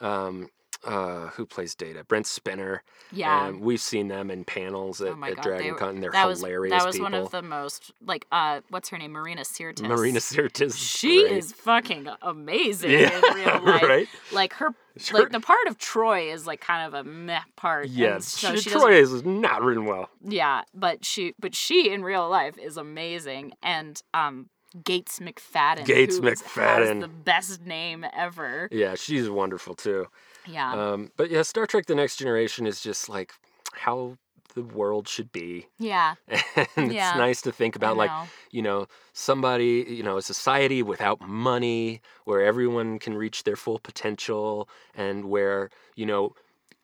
[0.00, 0.48] Um,
[0.84, 2.04] uh, who plays Data?
[2.04, 2.80] Brent Spiner.
[3.12, 3.46] Yeah.
[3.48, 6.10] Um, we've seen them in panels at, oh at god, Dragon they Con, and they're
[6.12, 7.10] that was hilarious that was people.
[7.10, 9.80] one of the most like uh what's her name Marina Sirtis.
[9.86, 10.76] Marina Sirtis.
[10.76, 11.32] She great.
[11.36, 13.82] is fucking amazing Yeah, in real life.
[13.82, 14.08] right?
[14.32, 15.20] Like her Sure.
[15.20, 17.86] like the part of Troi is like kind of a meh part.
[17.86, 20.10] and Yeah, so she, Troi is not written well.
[20.22, 24.48] Yeah, but she but she in real life is amazing and um
[24.84, 25.84] Gates McFadden.
[25.84, 27.00] Gates McFadden.
[27.00, 28.68] the best name ever.
[28.70, 30.06] Yeah, she's wonderful too.
[30.46, 30.72] Yeah.
[30.72, 33.32] Um, but yeah, Star Trek: The Next Generation is just like
[33.72, 34.16] how
[34.54, 36.14] the world should be, yeah.
[36.76, 38.10] and Yeah, it's nice to think about like
[38.50, 43.78] you know somebody you know a society without money where everyone can reach their full
[43.78, 46.34] potential and where you know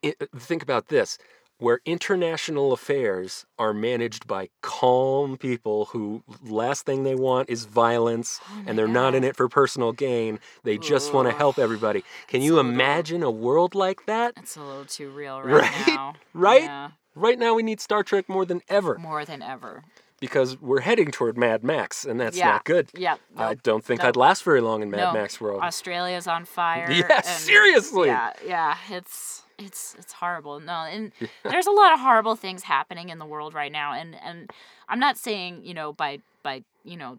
[0.05, 1.19] i think about this
[1.59, 8.41] where international affairs are managed by calm people who last thing they want is violence
[8.51, 12.03] Oh and they're not in it for personal gain they just want to help everybody
[12.29, 15.41] can It's you a little- imagine a world like that It's a little too real
[15.43, 15.87] right, Right?
[15.89, 16.15] now.
[16.35, 16.63] Right?
[16.65, 19.83] Yeah, right now we need star trek more than ever more than ever.
[20.21, 22.51] because we're heading toward mad max and that's Yeah.
[22.51, 23.17] not good Yeah.
[23.37, 24.05] I don't think.
[24.05, 25.13] I'd last very long in Mad No.
[25.15, 25.63] Max world.
[25.63, 26.91] Australia's on fire.
[26.91, 28.09] Yeah, and- seriously.
[28.09, 28.77] Yeah, yeah.
[28.91, 30.61] It's it's it's horrible.
[30.61, 31.13] No, and
[31.45, 34.51] there's a lot of horrible things happening in the world right now, and and
[34.89, 37.19] I'm not saying you know by by you know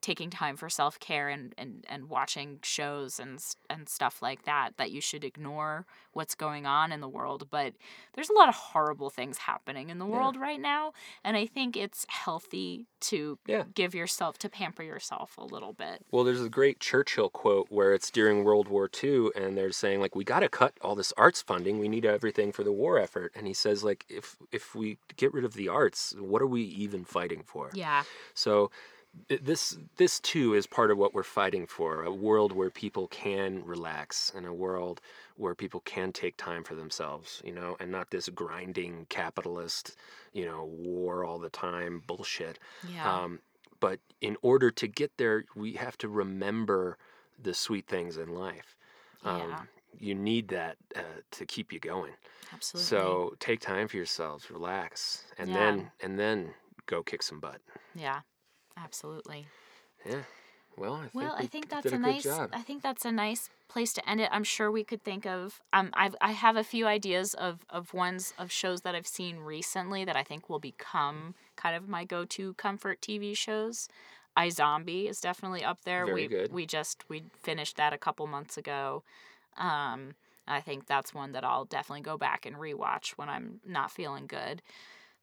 [0.00, 4.76] taking time for self care and, and, and watching shows and and stuff like that
[4.76, 7.48] that you should ignore what's going on in the world.
[7.50, 7.74] But
[8.14, 10.12] there's a lot of horrible things happening in the Yeah.
[10.12, 10.92] world right now,
[11.24, 13.64] and I think it's healthy to Yeah.
[13.74, 16.04] give yourself to pamper yourself a little bit.
[16.10, 20.00] Well, there's a great Churchill quote where it's during World War II, and they're saying
[20.00, 21.78] like, "We got to cut all this arts funding.
[21.78, 25.32] We need everything for the war effort." And he says like, "If if we get
[25.32, 28.04] rid of the arts, what are we even fighting for?" Yeah.
[28.34, 28.70] So
[29.28, 33.64] this this too is part of what we're fighting for a world where people can
[33.64, 35.00] relax and a world
[35.36, 39.96] where people can take time for themselves you know and not this grinding capitalist
[40.32, 43.24] you know war all the time bullshit Yeah.
[43.24, 43.40] um,
[43.80, 46.98] but in order to get there we have to remember
[47.42, 48.76] the sweet things in life
[49.24, 49.62] um, Yeah.
[49.98, 51.00] you need that uh,
[51.30, 52.12] to keep you going
[52.52, 52.90] Absolutely.
[52.90, 55.56] so take time for yourselves relax and Yeah.
[55.56, 56.54] then and then
[56.86, 57.60] go kick some butt
[57.94, 58.20] Yeah,
[58.84, 59.46] absolutely.
[60.06, 60.22] yeah.
[60.76, 62.22] Well, I think Well, I we think did that's a, a nice.
[62.22, 62.50] job.
[62.52, 64.28] I think that's a nice place to end it.
[64.32, 65.60] I'm sure we could think of.
[65.72, 69.38] Um, I've I have a few ideas of of ones of shows that I've seen
[69.38, 73.88] recently that I think will become kind of my go to comfort TV shows.
[74.36, 76.06] iZombie is definitely up there.
[76.06, 76.52] Very we good.
[76.52, 79.02] we just we finished that a couple months ago.
[79.56, 80.14] Um,
[80.46, 84.26] I think that's one that I'll definitely go back and rewatch when I'm not feeling
[84.28, 84.62] good.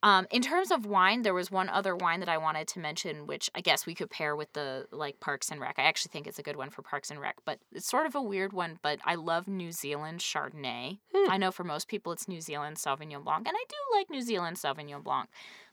[0.06, 3.26] Um, in terms of wine, there was one other wine that I wanted to mention,
[3.26, 5.80] which I guess we could pair with the like Parks and Rec.
[5.80, 8.14] I actually think it's a good one for Parks and Rec, but it's sort of
[8.14, 8.78] a weird one.
[8.84, 11.00] But I love New Zealand Chardonnay.
[11.12, 11.32] Hmm.
[11.32, 14.22] I know for most people it's New Zealand Sauvignon Blanc, and I do like New
[14.22, 15.28] Zealand Sauvignon Blanc,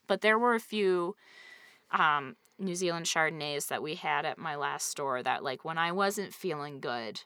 [0.06, 1.14] but there were a few
[1.90, 5.92] um, New Zealand Chardonnays that we had at my last store that like when I
[5.92, 7.20] wasn't feeling good,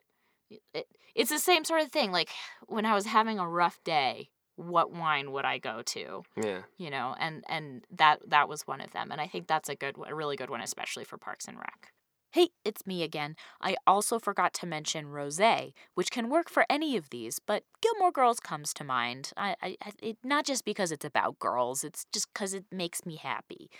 [0.75, 2.11] it, it's the same sort of thing.
[2.11, 2.31] Like
[2.67, 6.23] when I was having a rough day, what wine would I go to?
[6.43, 6.63] yeah.
[6.77, 9.75] you know and and that that was one of them and i think that's a
[9.75, 11.93] good a really good one especially for parks and rec
[12.33, 16.97] hey it's me again i also forgot to mention rosé which can work for any
[16.97, 20.93] of these but gilmore girls comes to mind i, I I- it, not just because
[20.93, 23.71] it's about girls it's just because it makes me happy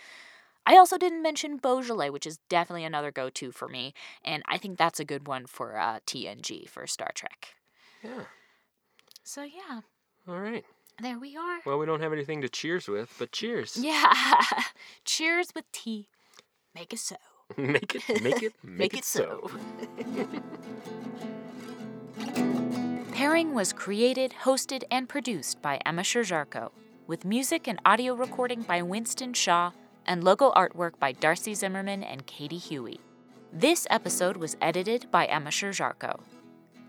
[0.69, 4.77] I also didn't mention Beaujolais, which is definitely another go-to for me, and I think
[4.77, 7.55] that's a good one for uh, TNG for Star Trek.
[8.03, 8.25] Yeah.
[9.23, 9.79] So yeah,
[10.27, 10.65] All right.
[11.01, 11.59] There we are.
[11.65, 13.77] Well, we don't have anything to cheers with, but cheers.
[13.77, 14.11] Yeah.
[15.05, 16.09] Cheers with tea.
[16.75, 17.15] Make it so.
[17.57, 19.49] make it, make it, make, Make it, it so.
[23.13, 26.71] Pairing was created, hosted, and produced by Emma Sherjarko,
[27.07, 29.71] with music and audio recording by Winston Shaw
[30.05, 32.99] and logo artwork by Darcy Zimmerman and Katie Huey.
[33.53, 36.19] This episode was edited by Emma Sherjarko.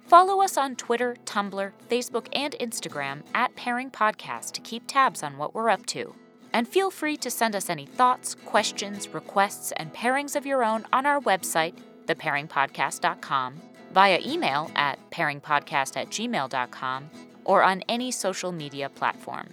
[0.08, 5.36] Follow us on Twitter, Tumblr, Facebook, and Instagram at Pairing Podcast to keep tabs on
[5.36, 6.14] what we're up to.
[6.50, 10.86] And feel free to send us any thoughts, questions, requests, and pairings of your own
[10.94, 11.74] on our website,
[12.06, 13.60] thepairingpodcast.com,
[13.92, 17.10] via email at pairingpodcast at gmail.com,
[17.44, 19.48] or on any social media platform.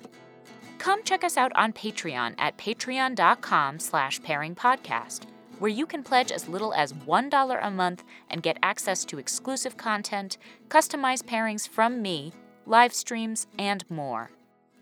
[0.78, 5.24] Come check us out on Patreon at patreon.com slash pairingpodcast,
[5.60, 9.78] where you can pledge as little as $1 a month and get access to exclusive
[9.78, 10.38] content,
[10.70, 12.34] customized pairings from me,
[12.66, 14.32] live streams, and more.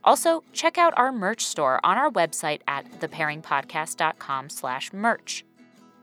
[0.03, 5.45] Also, check out our merch store on our website at thepairingpodcast.com slash merch.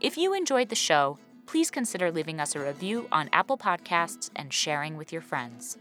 [0.01, 4.53] If you enjoyed the show, please consider leaving us a review on Apple Podcasts and
[4.53, 5.77] sharing with your friends.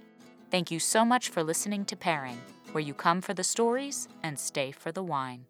[0.52, 4.38] Thank you so much for listening to Pairing, where you come for the stories and
[4.38, 5.46] stay for the wine.